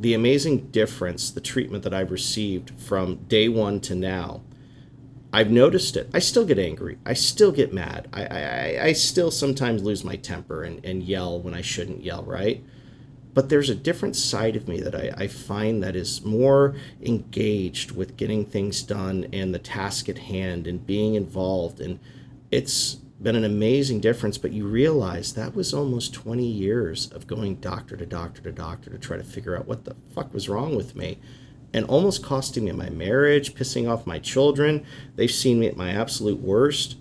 [0.00, 4.40] the amazing difference, the treatment that I've received from day one to now,
[5.30, 6.08] I've noticed it.
[6.14, 6.96] I still get angry.
[7.04, 8.08] I still get mad.
[8.10, 12.22] I, I, I still sometimes lose my temper and, and yell when I shouldn't yell,
[12.22, 12.64] right?
[13.34, 17.90] But there's a different side of me that I, I find that is more engaged
[17.90, 21.78] with getting things done and the task at hand and being involved.
[21.78, 22.00] And
[22.50, 27.56] it's been an amazing difference, but you realize that was almost 20 years of going
[27.56, 30.74] doctor to doctor to doctor to try to figure out what the fuck was wrong
[30.74, 31.18] with me
[31.72, 34.84] and almost costing me my marriage, pissing off my children.
[35.16, 36.96] They've seen me at my absolute worst.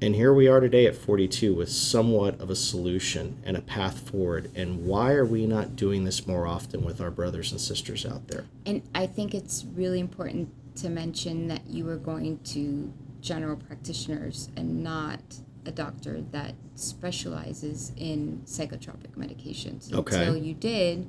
[0.00, 4.08] And here we are today at 42 with somewhat of a solution and a path
[4.08, 4.52] forward.
[4.54, 8.28] And why are we not doing this more often with our brothers and sisters out
[8.28, 8.44] there?
[8.64, 12.92] And I think it's really important to mention that you are going to
[13.28, 15.20] general practitioners and not
[15.66, 19.92] a doctor that specializes in psychotropic medications.
[19.92, 20.16] Okay.
[20.16, 21.06] Until you did,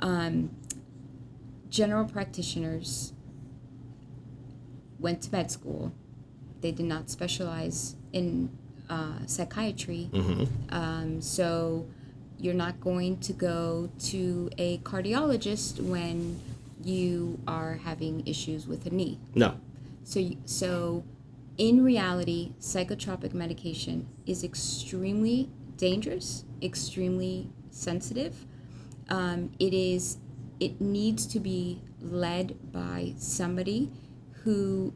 [0.00, 0.50] um,
[1.70, 3.12] general practitioners
[4.98, 5.92] went to med school.
[6.60, 8.50] They did not specialize in
[8.90, 10.08] uh, psychiatry.
[10.12, 10.74] Mm-hmm.
[10.74, 11.86] Um, so
[12.40, 16.40] you're not going to go to a cardiologist when
[16.82, 19.18] you are having issues with a knee.
[19.36, 19.54] No.
[20.02, 21.04] So, you, so
[21.56, 28.46] in reality, psychotropic medication is extremely dangerous, extremely sensitive.
[29.08, 30.18] Um, it is
[30.60, 33.90] it needs to be led by somebody
[34.42, 34.94] who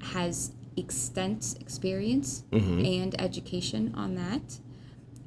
[0.00, 2.84] has extensive experience mm-hmm.
[2.84, 4.58] and education on that.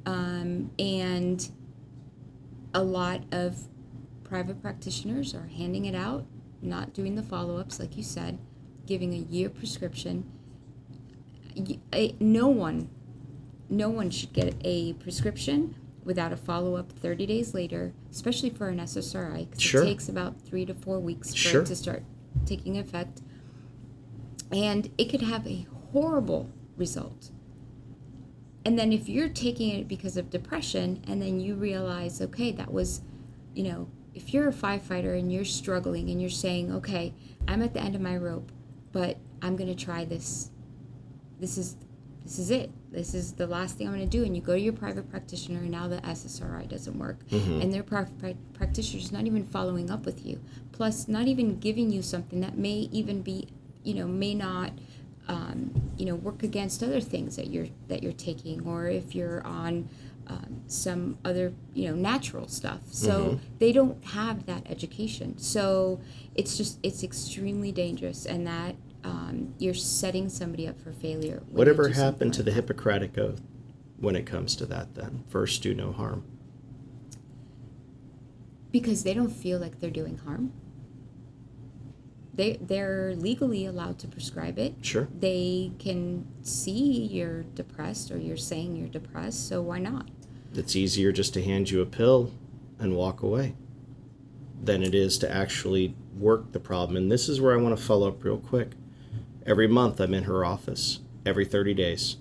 [0.04, 1.48] Um, and
[2.74, 3.56] a lot of
[4.24, 6.26] private practitioners are handing it out,
[6.60, 8.38] not doing the follow ups, like you said,
[8.86, 10.30] giving a year prescription.
[12.20, 12.90] No one,
[13.68, 18.68] no one should get a prescription without a follow up 30 days later, especially for
[18.68, 19.82] an SSRI, because sure.
[19.82, 21.62] it takes about three to four weeks for sure.
[21.62, 22.04] it to start
[22.44, 23.22] taking effect.
[24.52, 27.30] And it could have a horrible result.
[28.64, 32.72] And then if you're taking it because of depression, and then you realize, okay, that
[32.72, 33.00] was,
[33.54, 37.14] you know, if you're a firefighter and you're struggling and you're saying, okay,
[37.46, 38.50] I'm at the end of my rope,
[38.92, 40.50] but I'm going to try this.
[41.40, 41.76] This is
[42.26, 42.70] this is it.
[42.90, 44.24] This is the last thing I'm going to do.
[44.24, 47.24] And you go to your private practitioner, and now the SSRI doesn't work.
[47.28, 47.60] Mm-hmm.
[47.60, 48.08] And their pra-
[48.52, 50.40] practitioner is not even following up with you.
[50.72, 53.46] Plus, not even giving you something that may even be,
[53.84, 54.72] you know, may not,
[55.28, 59.46] um, you know, work against other things that you're that you're taking, or if you're
[59.46, 59.88] on
[60.26, 62.80] um, some other, you know, natural stuff.
[62.90, 63.44] So mm-hmm.
[63.60, 65.38] they don't have that education.
[65.38, 66.00] So
[66.34, 68.74] it's just it's extremely dangerous, and that
[69.06, 71.42] um, you're setting somebody up for failure.
[71.50, 73.40] Whatever happened to the Hippocratic Oath
[73.98, 75.24] when it comes to that, then?
[75.28, 76.24] First, do no harm.
[78.72, 80.52] Because they don't feel like they're doing harm.
[82.34, 84.74] They, they're legally allowed to prescribe it.
[84.82, 85.08] Sure.
[85.18, 90.10] They can see you're depressed or you're saying you're depressed, so why not?
[90.52, 92.32] It's easier just to hand you a pill
[92.78, 93.54] and walk away.
[94.62, 96.96] than it is to actually work the problem.
[96.96, 98.70] And this is where I want to follow up real quick.
[99.46, 100.98] Every month, I'm in her office.
[101.24, 102.16] Every 30 days,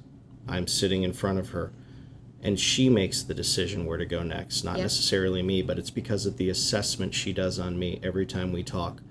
[0.47, 1.71] I'm sitting in front of her.
[2.41, 4.83] And she makes the decision where to go next, not Yep.
[4.83, 8.61] necessarily me, but it's because of the assessment she does on me every time we
[8.61, 9.01] talk.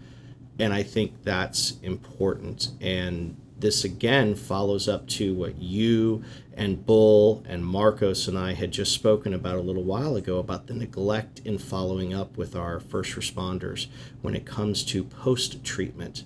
[0.60, 2.68] And I think that's important.
[2.80, 6.22] And this again follows up to what you
[6.56, 10.68] and Bull and Marcos and I had just spoken about a little while ago about
[10.68, 13.88] the neglect in following up with our first responders
[14.22, 16.24] when it comes to post treatment.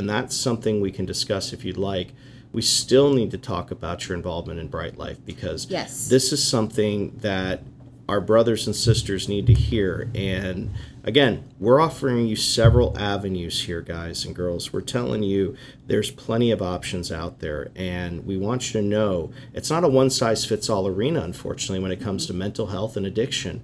[0.00, 2.14] And that's something we can discuss if you'd like.
[2.52, 6.08] We still need to talk about your involvement in Brite Life because Yes.
[6.08, 7.62] this is something that
[8.08, 10.10] our brothers and sisters need to hear.
[10.14, 10.70] And
[11.04, 14.72] again, we're offering you several avenues here, guys and girls.
[14.72, 15.54] We're telling you
[15.86, 17.70] there's plenty of options out there.
[17.76, 21.82] And we want you to know it's not a one size fits all arena, unfortunately,
[21.82, 23.62] when it comes to mental health and addiction.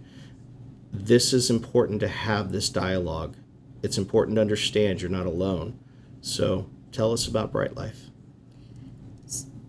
[0.92, 3.36] This is important to have this dialogue.
[3.82, 5.78] It's important to understand you're not alone.
[6.26, 8.10] So tell us about Brite Life.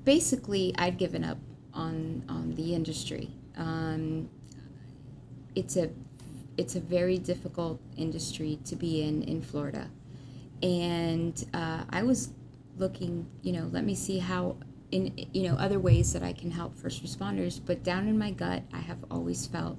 [0.03, 1.37] basically I'd given up
[1.71, 3.29] on on the industry.
[3.55, 4.27] Um,
[5.53, 5.91] it's a
[6.57, 9.91] it's a very difficult industry to be in in Florida,
[10.63, 12.31] and uh, I was
[12.79, 14.57] looking, you know, let me see how
[14.89, 17.61] in you know other ways that I can help first responders.
[17.63, 19.77] But down in my gut, I have always felt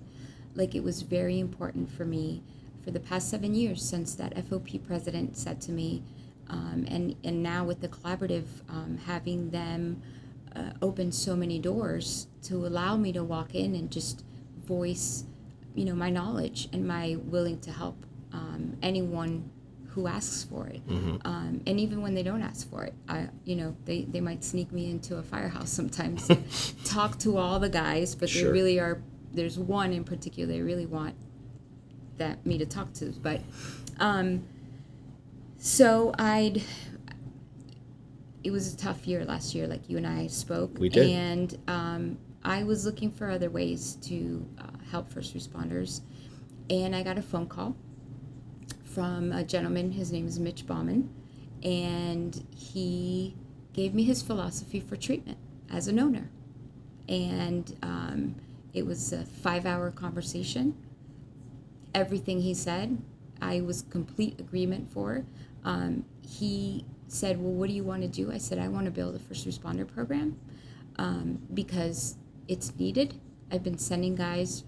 [0.55, 2.45] like it was very important for me
[2.85, 6.05] for the past seven years since that FOP president said to me,
[6.51, 10.03] um, and and now with the collaborative um, having them
[10.57, 14.25] uh, open so many doors to allow me to walk in and just
[14.67, 15.25] voice,
[15.75, 17.97] you know, my knowledge and my willing to help
[18.33, 19.51] um, anyone
[19.91, 20.81] who asks for it,
[21.25, 24.45] um, and even when they don't ask for it, I, you know, they, they might
[24.45, 26.45] sneak me into a firehouse sometimes, and
[26.85, 28.45] talk to all the guys, but Sure.
[28.45, 29.03] they really are.
[29.33, 31.15] There's one in particular they really want
[32.19, 33.41] that me to talk to, but
[33.99, 34.45] um,
[35.59, 36.62] so I'd.
[38.44, 40.79] It was a tough year last year, like you and I spoke.
[40.79, 41.11] We did.
[41.11, 46.01] And um, I was looking for other ways to uh, help first responders,
[46.71, 47.77] and I got a phone call
[48.83, 49.92] from a gentleman.
[49.92, 51.11] His name is Mitch Bauman,
[51.62, 53.37] and he
[53.73, 55.38] gave me his philosophy for treatment
[55.71, 56.31] as an owner.
[57.09, 58.35] And um,
[58.73, 60.77] it was a five-hour conversation.
[61.94, 62.99] Everything he said,
[63.40, 65.25] I was complete agreement for.
[65.64, 68.90] Um, he said, "Well, what do you want to do?" I said, "I want to
[68.90, 70.38] build a first responder program
[70.97, 72.16] um, because
[72.47, 73.14] it's needed.
[73.51, 74.64] I've been sending guys,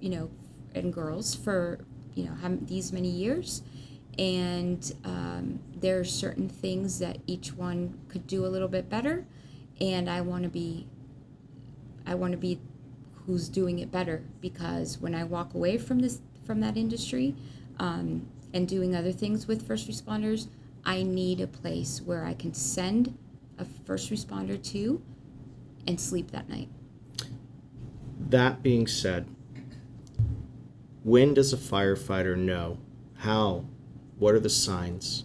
[0.00, 0.30] you know,
[0.74, 1.80] and girls for
[2.14, 3.62] you know these many years,
[4.18, 9.26] and um, there are certain things that each one could do a little bit better,
[9.80, 10.86] and I want to be,
[12.06, 12.60] I want to be
[13.26, 17.34] who's doing it better because when I walk away from this from that industry
[17.78, 20.46] um, and doing other things with first responders,
[20.84, 23.18] I need a place where I can send
[23.58, 25.02] a first responder to
[25.86, 26.68] and sleep that night.
[28.30, 29.26] That being said,
[31.02, 32.78] when does a firefighter know?
[33.18, 33.66] How?
[34.18, 35.24] What are the signs?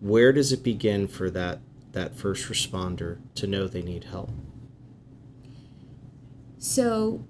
[0.00, 1.60] Where does it begin for that
[1.92, 4.30] that first responder to know they need help?
[6.58, 7.26] So,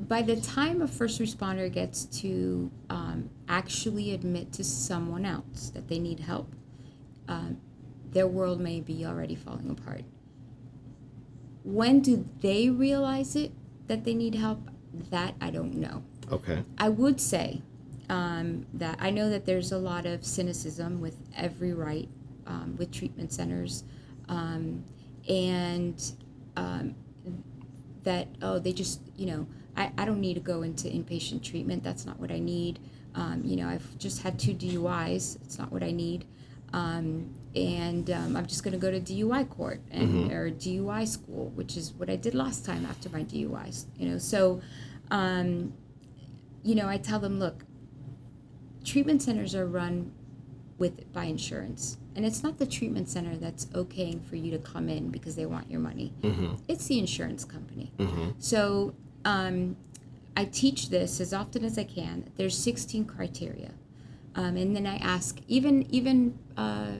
[0.00, 5.88] by the time a first responder gets to um, actually admit to someone else that
[5.88, 6.52] they need help,
[7.26, 7.58] um,
[8.12, 10.04] their world may be already falling apart.
[11.64, 13.52] When do they realize it
[13.88, 14.70] that they need help?
[15.10, 16.02] That I don't know.
[16.30, 16.64] Okay.
[16.78, 17.62] I would say
[18.08, 22.08] um, that I know that there's a lot of cynicism with every right
[22.46, 23.84] um, with treatment centers,
[24.28, 24.84] um,
[25.28, 26.12] and
[26.56, 26.94] um,
[28.04, 29.46] that oh they just you know
[29.78, 31.82] I, I don't need to go into inpatient treatment.
[31.82, 32.80] That's not what I need.
[33.14, 35.36] Um, you know I've just had two DUIs.
[35.42, 36.26] It's not what I need.
[36.72, 41.50] Um, and um, I'm just going to go to DUI court and or DUI school,
[41.54, 43.86] which is what I did last time after my DUIs.
[43.96, 44.60] You know, so
[45.10, 45.72] um,
[46.62, 47.64] you know, I tell them, look,
[48.84, 50.12] treatment centers are run
[50.76, 54.88] with by insurance, and it's not the treatment center that's okaying for you to come
[54.88, 56.12] in because they want your money.
[56.68, 57.92] It's the insurance company.
[58.38, 58.94] So
[59.24, 59.76] um,
[60.36, 62.30] I teach this as often as I can.
[62.36, 63.72] There's 16 criteria,
[64.34, 66.92] um, and then I ask even even uh,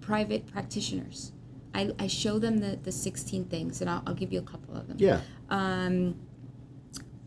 [0.00, 1.32] private practitioners.
[1.74, 4.74] I, I show them the, the 16 things, and I'll, I'll give you a couple
[4.74, 5.20] of them Yeah.
[5.50, 6.16] um,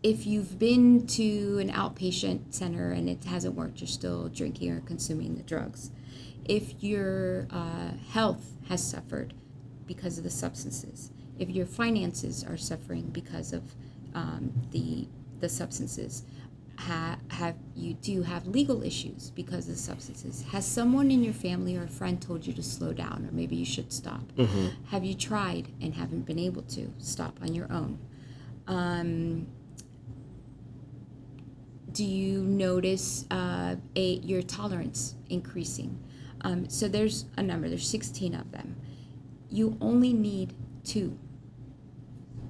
[0.02, 4.80] if you've been to an outpatient center and it hasn't worked, you're still drinking or
[4.80, 5.92] consuming the drugs.
[6.44, 9.32] If your uh, health has suffered
[9.86, 13.76] because of the substances, if your finances are suffering because of
[14.14, 15.06] um, the
[15.40, 16.22] the substances,
[16.78, 20.44] ha- have you do have legal issues because of substances.
[20.52, 23.56] Has someone in your family or a friend told you to slow down or maybe
[23.56, 24.22] you should stop?
[24.90, 27.98] Have you tried and haven't been able to stop on your own?
[28.68, 29.46] Um,
[31.92, 35.98] do you notice uh, a your tolerance increasing?
[36.42, 38.76] Um, so there's a number there's 16 of them.
[39.50, 40.54] You only need
[40.84, 41.18] two.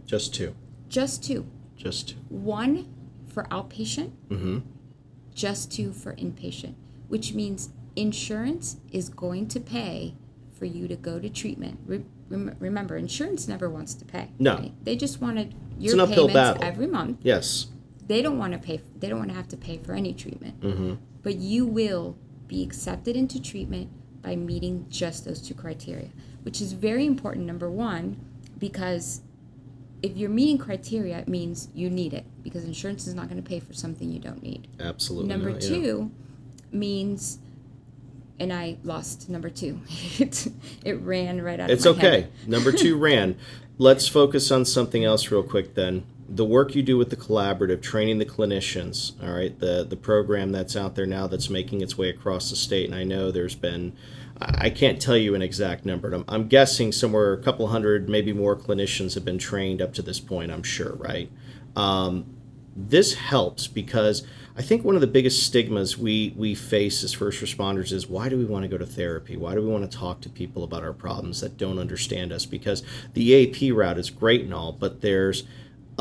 [0.07, 0.55] Just two.
[0.93, 2.16] Just two Just two.
[2.28, 2.86] one
[3.26, 4.59] for outpatient, Mm-hmm.
[5.34, 6.74] just two for inpatient,
[7.09, 10.14] which means insurance is going to pay
[10.53, 11.78] for you to go to treatment.
[11.86, 14.30] Re- rem- remember, insurance never wants to pay.
[14.38, 14.70] No.
[14.84, 16.62] they just wanted your payments battle.
[16.62, 17.18] every month.
[17.22, 17.68] Yes.
[18.07, 18.76] They don't want to pay.
[18.76, 20.61] For, They don't want to have to pay for any treatment.
[20.61, 20.95] Mm-hmm.
[21.22, 22.16] But you will
[22.49, 23.88] be accepted into treatment
[24.22, 26.09] by meeting just those two criteria,
[26.43, 27.47] which is very important.
[27.47, 28.16] Number one,
[28.59, 29.22] because
[30.03, 33.49] if you're meeting criteria, it means you need it because insurance is not going to
[33.49, 34.67] pay for something you don't need.
[34.81, 35.29] Absolutely.
[35.29, 35.69] number not, yeah.
[35.69, 36.11] two
[36.73, 37.39] means,
[38.41, 39.81] and I lost number two.
[40.19, 40.49] it,
[40.85, 42.29] it ran right out It's okay.
[42.47, 43.37] Number two ran.
[43.79, 46.05] Let's focus on something else real quick then.
[46.29, 50.51] The work you do with the collaborative, training the clinicians, all right, the the program
[50.51, 53.55] that's out there now that's making its way across the state, and I know there's
[53.55, 53.93] been,
[54.43, 56.12] I can't tell you an exact number.
[56.12, 60.03] I'm, I'm guessing somewhere a couple hundred, maybe more clinicians have been trained up to
[60.03, 60.51] this point.
[60.51, 61.30] I'm sure, right?
[61.76, 62.34] Um,
[62.74, 64.26] this helps because
[64.57, 68.28] I think one of the biggest stigmas we we face as first responders is why
[68.28, 69.36] do we want to go to therapy?
[69.36, 72.47] Why do we want to talk to people about our problems that don't understand us?
[72.47, 72.82] Because
[73.14, 75.45] the AP route is great and all, but there's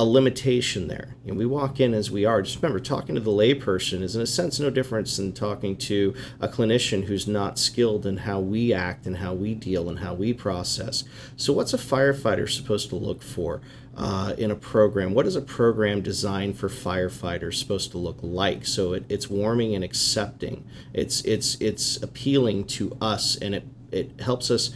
[0.01, 1.15] a limitation there.
[1.27, 2.41] And we walk in as we are.
[2.41, 6.15] Just remember, talking to the layperson is in a sense no difference than talking to
[6.39, 10.15] a clinician who's not skilled in how we act and how we deal and how
[10.15, 11.03] we process.
[11.35, 13.61] So, what's a firefighter supposed to look for?
[13.95, 15.13] uh, in a program.
[15.13, 18.65] What is a program designed for firefighters supposed to look like?
[18.65, 20.65] So it, it's warming and accepting.
[20.93, 24.71] It's it's it's appealing to us, and it it helps us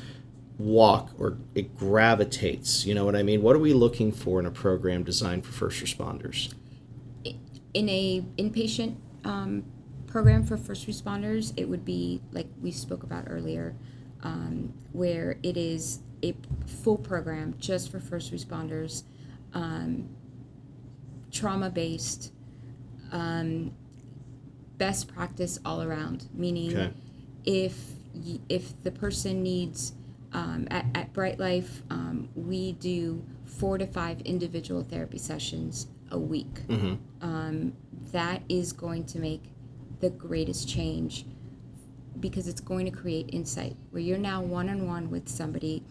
[0.58, 2.86] walk or it gravitates.
[2.86, 3.42] You know what I mean?
[3.42, 6.54] What are we looking for in a program designed for first responders?
[7.76, 8.96] in a inpatient
[9.26, 9.62] um,
[10.08, 13.76] program for first responders, it would be like we spoke about earlier,
[14.24, 16.34] um, where it is a
[16.66, 19.04] full program just for first responders,
[19.54, 20.08] um,
[21.32, 22.32] trauma based,
[23.12, 23.74] um,
[24.78, 26.30] best practice all around.
[26.34, 26.94] Meaning, Okay.
[27.44, 27.92] if
[28.48, 29.92] if the person needs
[30.36, 36.20] um, at, at Brite Life, um, we do four to five individual therapy sessions a
[36.20, 36.60] week
[37.22, 37.74] um,
[38.12, 39.44] that is going to make
[40.02, 41.26] the greatest change
[42.20, 45.84] because it's going to create insight where you're now one on one with somebody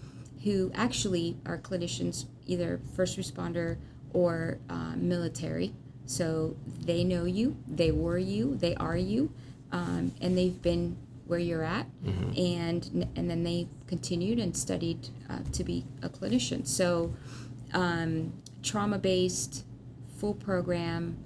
[0.43, 3.79] who actually are clinicians, either first responder
[4.13, 5.73] or um, military.
[6.05, 9.33] So they know you, they were you, they are you,
[9.73, 11.87] um, and they've been where you're at,
[12.37, 16.67] and and then they continued and studied uh, to be a clinician.
[16.67, 17.15] So
[17.73, 19.65] um, trauma based,
[20.19, 21.17] full program,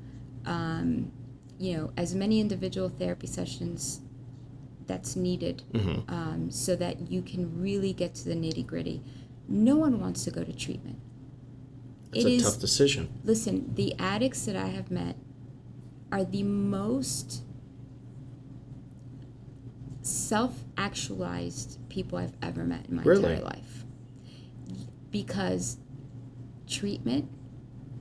[0.46, 1.10] um,
[1.58, 4.00] you know, as many individual therapy sessions
[4.86, 5.62] that's needed
[6.08, 9.02] um, so that you can really get to the nitty gritty.
[9.46, 10.98] No one wants to go to treatment.
[12.12, 13.08] It's It a is- tough decision.
[13.24, 15.16] Listen, the addicts that I have met
[16.10, 17.42] are the most
[20.08, 23.32] self actualized people I've ever met in my Really?
[23.32, 23.84] entire life.
[25.10, 25.78] Because
[26.66, 27.30] treatment,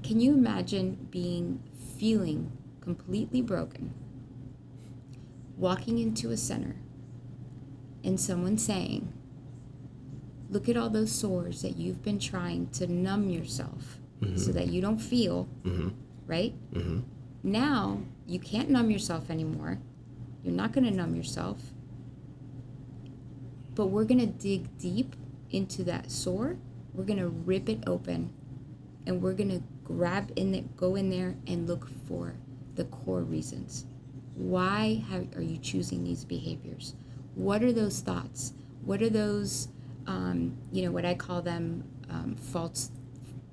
[0.03, 1.61] can you imagine being
[1.97, 2.51] feeling
[2.81, 3.93] completely broken,
[5.57, 6.75] walking into a center,
[8.03, 9.13] and someone saying,
[10.49, 14.51] Look at all those sores that you've been trying to numb yourself so mm-hmm.
[14.53, 15.89] that you don't feel, mm-hmm.
[16.25, 16.53] right?
[16.71, 17.01] Mm-hmm.
[17.43, 19.79] Now you can't numb yourself anymore.
[20.43, 21.59] You're not going to numb yourself.
[23.77, 25.15] But we're going to dig deep
[25.51, 26.57] into that sore.
[26.95, 28.33] We're going to rip it open
[29.05, 32.33] and we're going to grab in it, go in there and look for
[32.73, 33.85] the core reasons.
[34.33, 36.95] Why have, are you choosing these behaviors?
[37.35, 38.53] What are those thoughts?
[38.83, 39.67] What are those,
[40.07, 42.89] um, you know, what I call them um, false,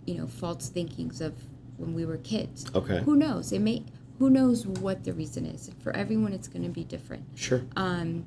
[0.07, 1.35] you know, false thinkings of
[1.77, 2.65] when we were kids?
[2.75, 3.03] Okay.
[3.03, 3.53] Who knows?
[3.53, 3.85] It may.
[4.19, 5.71] Who knows what the reason is?
[5.83, 7.25] For everyone, it's going to be different.
[7.35, 7.63] Sure.
[7.77, 8.25] Um,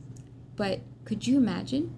[0.55, 1.95] but could you imagine?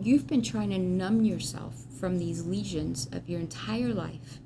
[0.00, 4.40] You've been trying to numb yourself from these lesions of your entire life,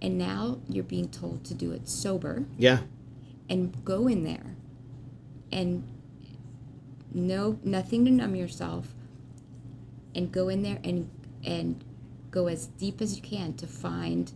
[0.00, 2.82] and now you're being told to do it sober Yeah.
[3.48, 4.54] and go in there
[5.50, 5.82] and
[7.12, 8.94] no nothing to numb yourself
[10.14, 11.10] and go in there and
[11.44, 11.84] and
[12.30, 14.32] go as deep as you can to find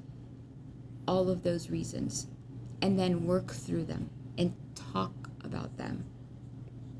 [1.06, 2.26] all of those reasons
[2.82, 6.04] and then work through them and talk about them.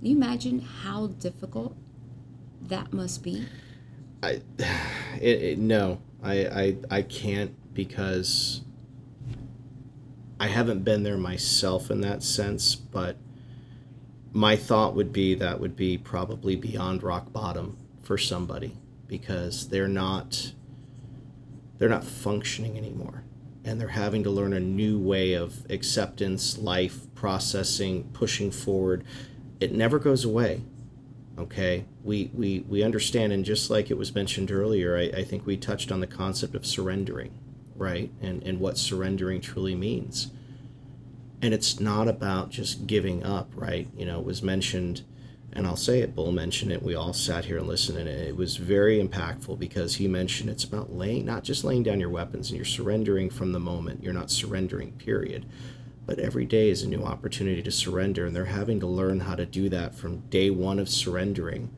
[0.07, 1.77] Can you imagine how difficult
[2.69, 3.45] that must be?
[4.23, 4.41] I,
[5.21, 8.61] it, it, no, I, I, I can't because
[10.39, 13.17] I haven't been there myself in that sense, but
[14.33, 18.77] my thought would be that would be probably beyond rock bottom for somebody
[19.09, 20.53] because they're not
[21.79, 23.25] they're not functioning anymore
[23.65, 29.05] and they're having to learn a new way of acceptance, life, processing, pushing forward.
[29.61, 30.63] It never goes away.
[31.39, 35.45] Okay, we we we understand, and just like it was mentioned earlier, I, I think
[35.45, 37.33] we touched on the concept of surrendering,
[37.75, 40.31] right, and and what surrendering truly means.
[41.43, 43.89] And it's not about just giving up, right?
[43.97, 45.03] You know, it was mentioned
[45.57, 46.83] and I'll say it, Bull mentioned it.
[46.83, 50.65] We all sat here and listened, and it was very impactful because he mentioned it's
[50.65, 54.03] about laying, not just laying down your weapons and you're surrendering from the moment.
[54.03, 55.47] You're not surrendering, period.
[56.07, 59.35] But every day is a new opportunity to surrender, and they're having to learn how
[59.35, 61.71] to do that from day one of surrendering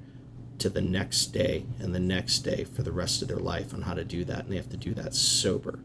[0.58, 3.82] to the next day and the next day for the rest of their life on
[3.82, 4.40] how to do that.
[4.40, 5.78] And they have to do that sober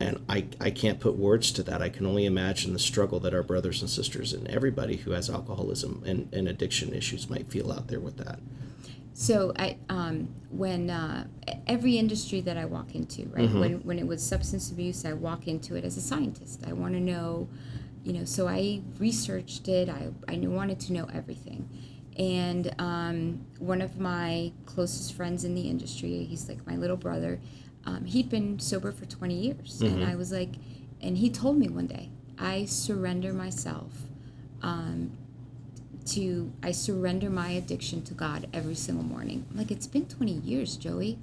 [0.00, 1.82] and I, I can't put words to that.
[1.82, 5.28] I can only imagine the struggle that our brothers and sisters and everybody who has
[5.28, 8.40] alcoholism and, and addiction issues might feel out there with that.
[9.20, 11.26] So I, um, when uh,
[11.66, 13.60] every industry that I walk into, right, mm-hmm.
[13.60, 16.64] when when it was substance abuse, I walk into it as a scientist.
[16.66, 17.48] I want to know,
[18.02, 19.88] you know, so I researched it.
[19.88, 21.68] I I wanted to know everything,
[22.16, 27.40] and um, one of my closest friends in the industry, he's like my little brother
[27.84, 29.80] um, he'd been sober for 20 years.
[29.80, 30.02] Mm-hmm.
[30.02, 30.50] And I was like,
[31.00, 33.92] and he told me one day, I surrender myself
[34.62, 35.12] um,
[36.06, 39.46] to, I surrender my addiction to God every single morning.
[39.50, 41.18] I'm like, it's been 20 years, Joey.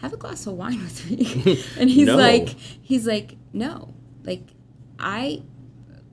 [0.00, 1.64] Have a glass of wine with me.
[1.78, 2.16] and he's no.
[2.16, 3.94] like, he's like, no,
[4.24, 4.42] like,
[4.98, 5.42] I,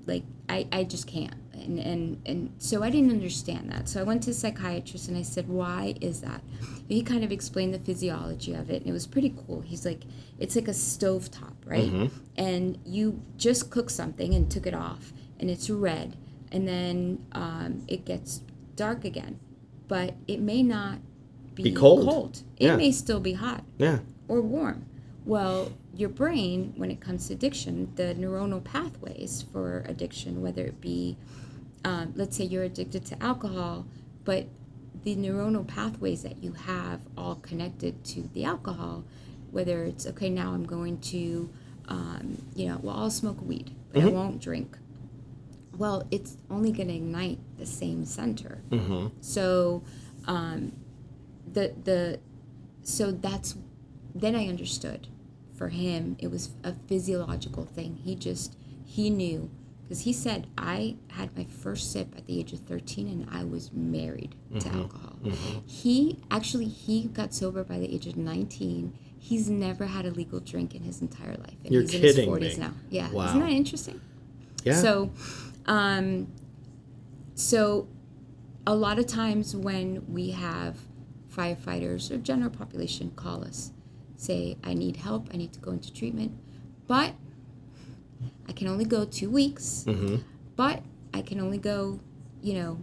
[0.05, 3.87] like, I, I just can't and, and and so I didn't understand that.
[3.87, 7.23] So I went to a psychiatrist and I said, "Why is that?" And he kind
[7.23, 9.61] of explained the physiology of it, and it was pretty cool.
[9.61, 10.01] He's like,
[10.39, 11.91] "It's like a stove top, right?
[11.91, 12.17] Mm-hmm.
[12.37, 16.17] And you just cook something and took it off, and it's red,
[16.51, 18.41] and then um, it gets
[18.75, 19.39] dark again,
[19.87, 20.99] but it may not
[21.55, 22.07] be, be cold.
[22.07, 22.41] cold.
[22.57, 22.75] It yeah.
[22.75, 24.85] may still be hot, yeah, or warm.
[25.25, 30.81] Well, your brain, when it comes to addiction, the neuronal pathways for addiction, whether it
[30.81, 31.17] be
[31.83, 33.85] um, let's say you're addicted to alcohol,
[34.23, 34.47] but
[35.03, 39.03] the neuronal pathways that you have all connected to the alcohol,
[39.51, 41.49] whether it's okay, now I'm going to,
[41.87, 44.09] um, you know, well, I'll smoke weed, but mm-hmm.
[44.09, 44.77] I won't drink.
[45.81, 48.61] Well, it's only going to ignite the same center.
[48.69, 49.07] Mm-hmm.
[49.19, 49.81] So,
[50.27, 50.73] um,
[51.51, 52.19] the the
[52.83, 53.55] so that's
[54.13, 55.07] then I understood.
[55.57, 57.95] For him, it was a physiological thing.
[57.95, 58.55] He just
[58.85, 59.49] he knew
[59.81, 63.43] because he said I had my first sip at the age of 13 and I
[63.43, 64.59] was married mm-hmm.
[64.59, 65.15] to alcohol.
[65.23, 65.59] Mm-hmm.
[65.65, 68.93] He actually he got sober by the age of 19.
[69.17, 72.29] He's never had a legal drink in his entire life, and You're he's in kidding
[72.35, 72.63] his 40s me.
[72.63, 72.73] now.
[72.91, 73.25] Yeah, wow.
[73.25, 73.99] isn't that interesting?
[74.63, 74.75] Yeah.
[74.75, 75.11] So,
[75.65, 76.31] um,
[77.35, 77.87] so
[78.65, 80.77] a lot of times when we have
[81.29, 83.71] firefighters or general population call us,
[84.17, 85.29] say, "I need help.
[85.33, 86.33] I need to go into treatment,"
[86.87, 87.13] but
[88.47, 90.17] I can only go two weeks, mm-hmm.
[90.55, 90.83] but
[91.13, 91.99] I can only go,
[92.41, 92.79] you know,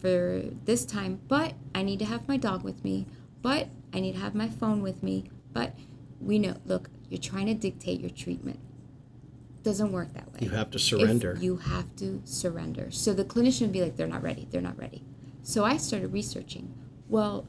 [0.00, 1.20] for this time.
[1.28, 3.06] But I need to have my dog with me.
[3.40, 5.24] But I need to have my phone with me.
[5.52, 5.74] But
[6.20, 8.58] we know, look, you're trying to dictate your treatment.
[9.62, 10.40] Doesn't work that way.
[10.40, 11.32] You have to surrender.
[11.32, 12.90] If you have to surrender.
[12.90, 14.48] So the clinician would be like, they're not ready.
[14.50, 15.04] They're not ready.
[15.42, 16.74] So I started researching.
[17.08, 17.46] Well,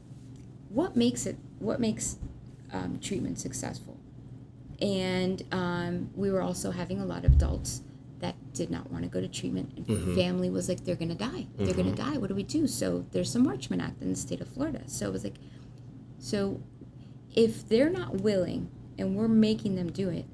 [0.68, 1.36] what makes it?
[1.58, 2.18] What makes
[2.72, 3.98] um, treatment successful?
[4.80, 7.82] and um, we were also having a lot of adults
[8.20, 10.14] that did not want to go to treatment and mm-hmm.
[10.14, 11.82] family was like they're gonna die they're mm-hmm.
[11.82, 14.48] gonna die what do we do so there's the marchman act in the state of
[14.48, 15.36] florida so it was like
[16.18, 16.62] so
[17.34, 20.24] if they're not willing and we're making them do it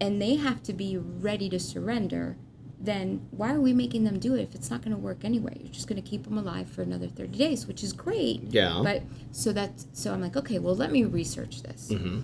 [0.00, 2.36] and they have to be ready to surrender
[2.78, 5.56] then why are we making them do it if it's not going to work anyway
[5.60, 8.80] you're just going to keep them alive for another 30 days which is great yeah
[8.84, 12.20] but so that's so i'm like okay well let me research this mm-hmm.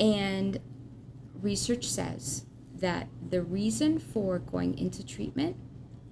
[0.00, 0.58] And
[1.40, 2.44] research says
[2.76, 5.56] that the reason for going into treatment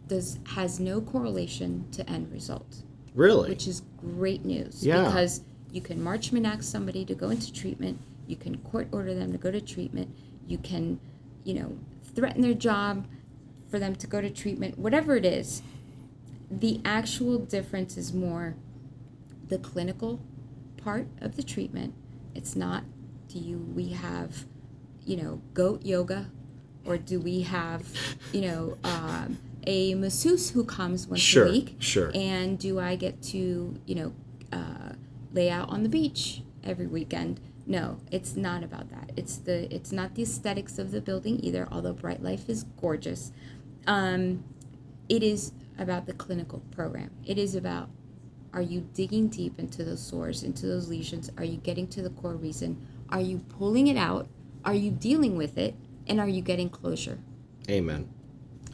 [0.06, 2.82] does has no correlation to end result.
[3.14, 3.48] Really?
[3.48, 4.84] Which is great news.
[4.84, 5.04] Yeah.
[5.04, 9.32] Because you can Marchman Act somebody to go into treatment, you can court order them
[9.32, 10.14] to go to treatment,
[10.46, 11.00] you can,
[11.44, 11.78] you know,
[12.14, 13.06] threaten their job
[13.70, 15.62] for them to go to treatment, whatever it is.
[16.50, 18.54] The actual difference is more
[19.48, 20.20] the clinical
[20.76, 21.94] part of the treatment.
[22.34, 22.84] It's not
[23.28, 24.44] do you we have
[25.06, 26.30] you know goat yoga
[26.84, 27.86] or do we have,
[28.32, 31.76] you know, um, a masseuse who comes once Sure, a week?
[31.78, 32.10] sure.
[32.14, 34.12] And do I get to, you know,
[34.52, 34.92] uh,
[35.32, 37.40] lay out on the beach every weekend?
[37.72, 39.12] No, it's not about that.
[39.16, 41.66] It's the it's not the aesthetics of the building either.
[41.72, 43.32] Although Brite Life is gorgeous,
[43.86, 44.44] um,
[45.08, 47.10] it is about the clinical program.
[47.24, 47.88] It is about
[48.52, 51.30] are you digging deep into those sores, into those lesions?
[51.38, 52.86] Are you getting to the core reason?
[53.08, 54.28] Are you pulling it out?
[54.66, 55.74] Are you dealing with it?
[56.06, 57.20] And are you getting closure?
[57.70, 58.06] Amen.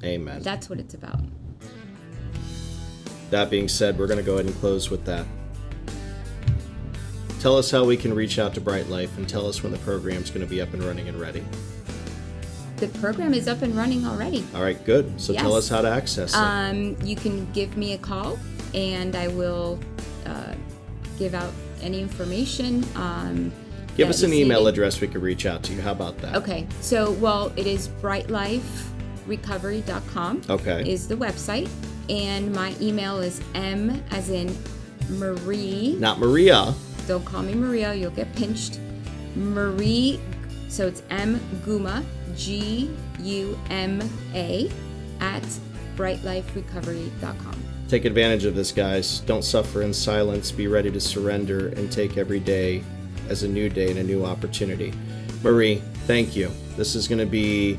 [0.02, 0.42] Amen.
[0.42, 1.20] That's what it's about.
[3.30, 5.24] That being said, we're going to go ahead and close with that.
[7.40, 9.78] Tell us how we can reach out to Brite Life and tell us when the
[9.78, 11.44] program's going to be up and running and ready.
[12.78, 14.44] The program is up and running already.
[14.54, 15.20] All right, good.
[15.20, 16.38] So tell us how to access it.
[16.38, 18.38] Um, you can give me a call
[18.74, 19.78] and I will
[20.26, 20.54] uh,
[21.18, 22.84] give out any information.
[22.96, 23.52] Um,
[23.96, 24.74] Give us an email needed.
[24.74, 25.80] address we could reach out to you.
[25.80, 26.36] How about that?
[26.36, 30.42] Okay, so well, it is briteliferecovery.com.
[30.48, 30.88] Okay.
[30.88, 31.68] Is the website,
[32.08, 34.56] and my email is m as in
[35.10, 35.96] Marie.
[35.98, 36.72] Not Maria.
[37.08, 38.78] Don't call me Maria; you'll get pinched.
[39.34, 40.20] Marie,
[40.68, 42.04] so it's M Gumà
[42.36, 42.90] G
[43.20, 44.02] U M
[44.34, 44.70] A
[45.18, 45.42] at
[45.96, 47.64] briteliferecovery.com.
[47.88, 49.20] Take advantage of this, guys.
[49.20, 50.52] Don't suffer in silence.
[50.52, 52.84] Be ready to surrender and take every day
[53.30, 54.92] as a new day and a new opportunity.
[55.42, 56.50] Marie, thank you.
[56.76, 57.78] This is going to be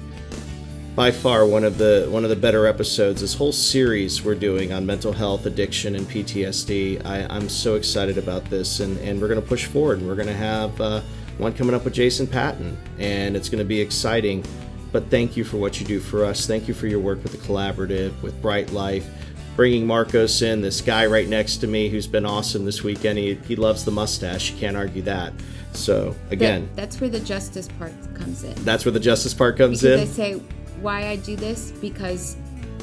[1.00, 3.22] by far one of the one of the better episodes.
[3.22, 7.06] This whole series we're doing on mental health, addiction, and PTSD.
[7.06, 10.02] I, I'm so excited about this, and, and we're going to push forward.
[10.02, 11.00] We're going to have uh,
[11.38, 14.44] one coming up with Jason Patton, and it's going to be exciting.
[14.92, 16.46] But thank you for what you do for us.
[16.46, 19.08] Thank you for your work with the collaborative, with Brite Life,
[19.56, 23.18] bringing Marcos in, this guy right next to me who's been awesome this weekend.
[23.20, 24.52] He, he loves the mustache.
[24.52, 25.32] You can't argue that.
[25.72, 28.54] So, again, That- that's where the justice part comes in.
[28.66, 30.14] that's where the justice part comes because in.
[30.38, 30.42] say
[30.82, 32.36] why I do this because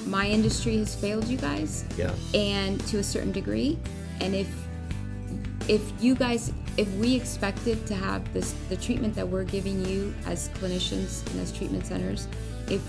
[0.06, 1.84] my industry has failed you guys.
[1.96, 2.12] Yeah.
[2.34, 3.78] and to a certain degree
[4.20, 4.48] and if
[5.68, 10.14] if you guys if we expected to have this the treatment that we're giving you
[10.26, 12.28] as clinicians and as treatment centers
[12.70, 12.80] if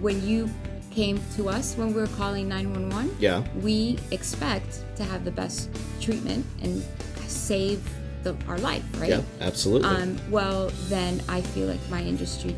[0.00, 0.48] when you
[0.90, 3.44] came to us when we were calling 911 Yeah.
[3.60, 5.68] we expect to have the best
[6.00, 6.82] treatment and
[7.26, 7.82] save
[8.22, 9.88] the, our life right Yeah, absolutely.
[9.88, 12.56] um, well, then I feel like my industry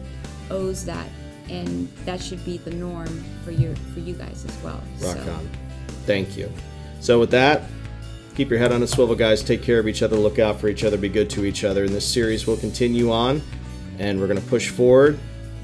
[0.51, 1.07] owes that,
[1.51, 4.81] and that should be the norm for your for you guys as well.
[5.01, 5.51] Rock so, on.
[6.07, 6.51] Thank you.
[7.01, 7.63] So with that,
[8.35, 9.43] keep your head on a swivel, guys.
[9.43, 10.17] Take care of each other.
[10.17, 10.97] Look out for each other.
[10.97, 11.85] Be good to each other.
[11.85, 13.43] And this series will continue on,
[13.99, 15.19] and we're going to push forward.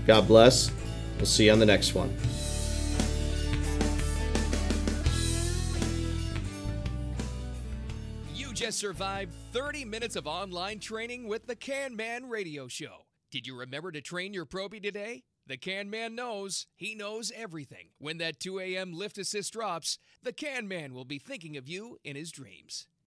[0.07, 0.70] God bless.
[1.16, 2.14] We'll see you on the next one.
[8.34, 13.07] You just survived 30 minutes of online training with the Can Man Radio Show.
[13.30, 15.24] Did you remember to train your probie today?
[15.47, 16.66] The Can Man knows.
[16.74, 17.88] He knows everything.
[17.99, 18.92] When that 2 a.m.
[18.92, 22.88] lift assist drops, the Can Man will be thinking of you in his dreams.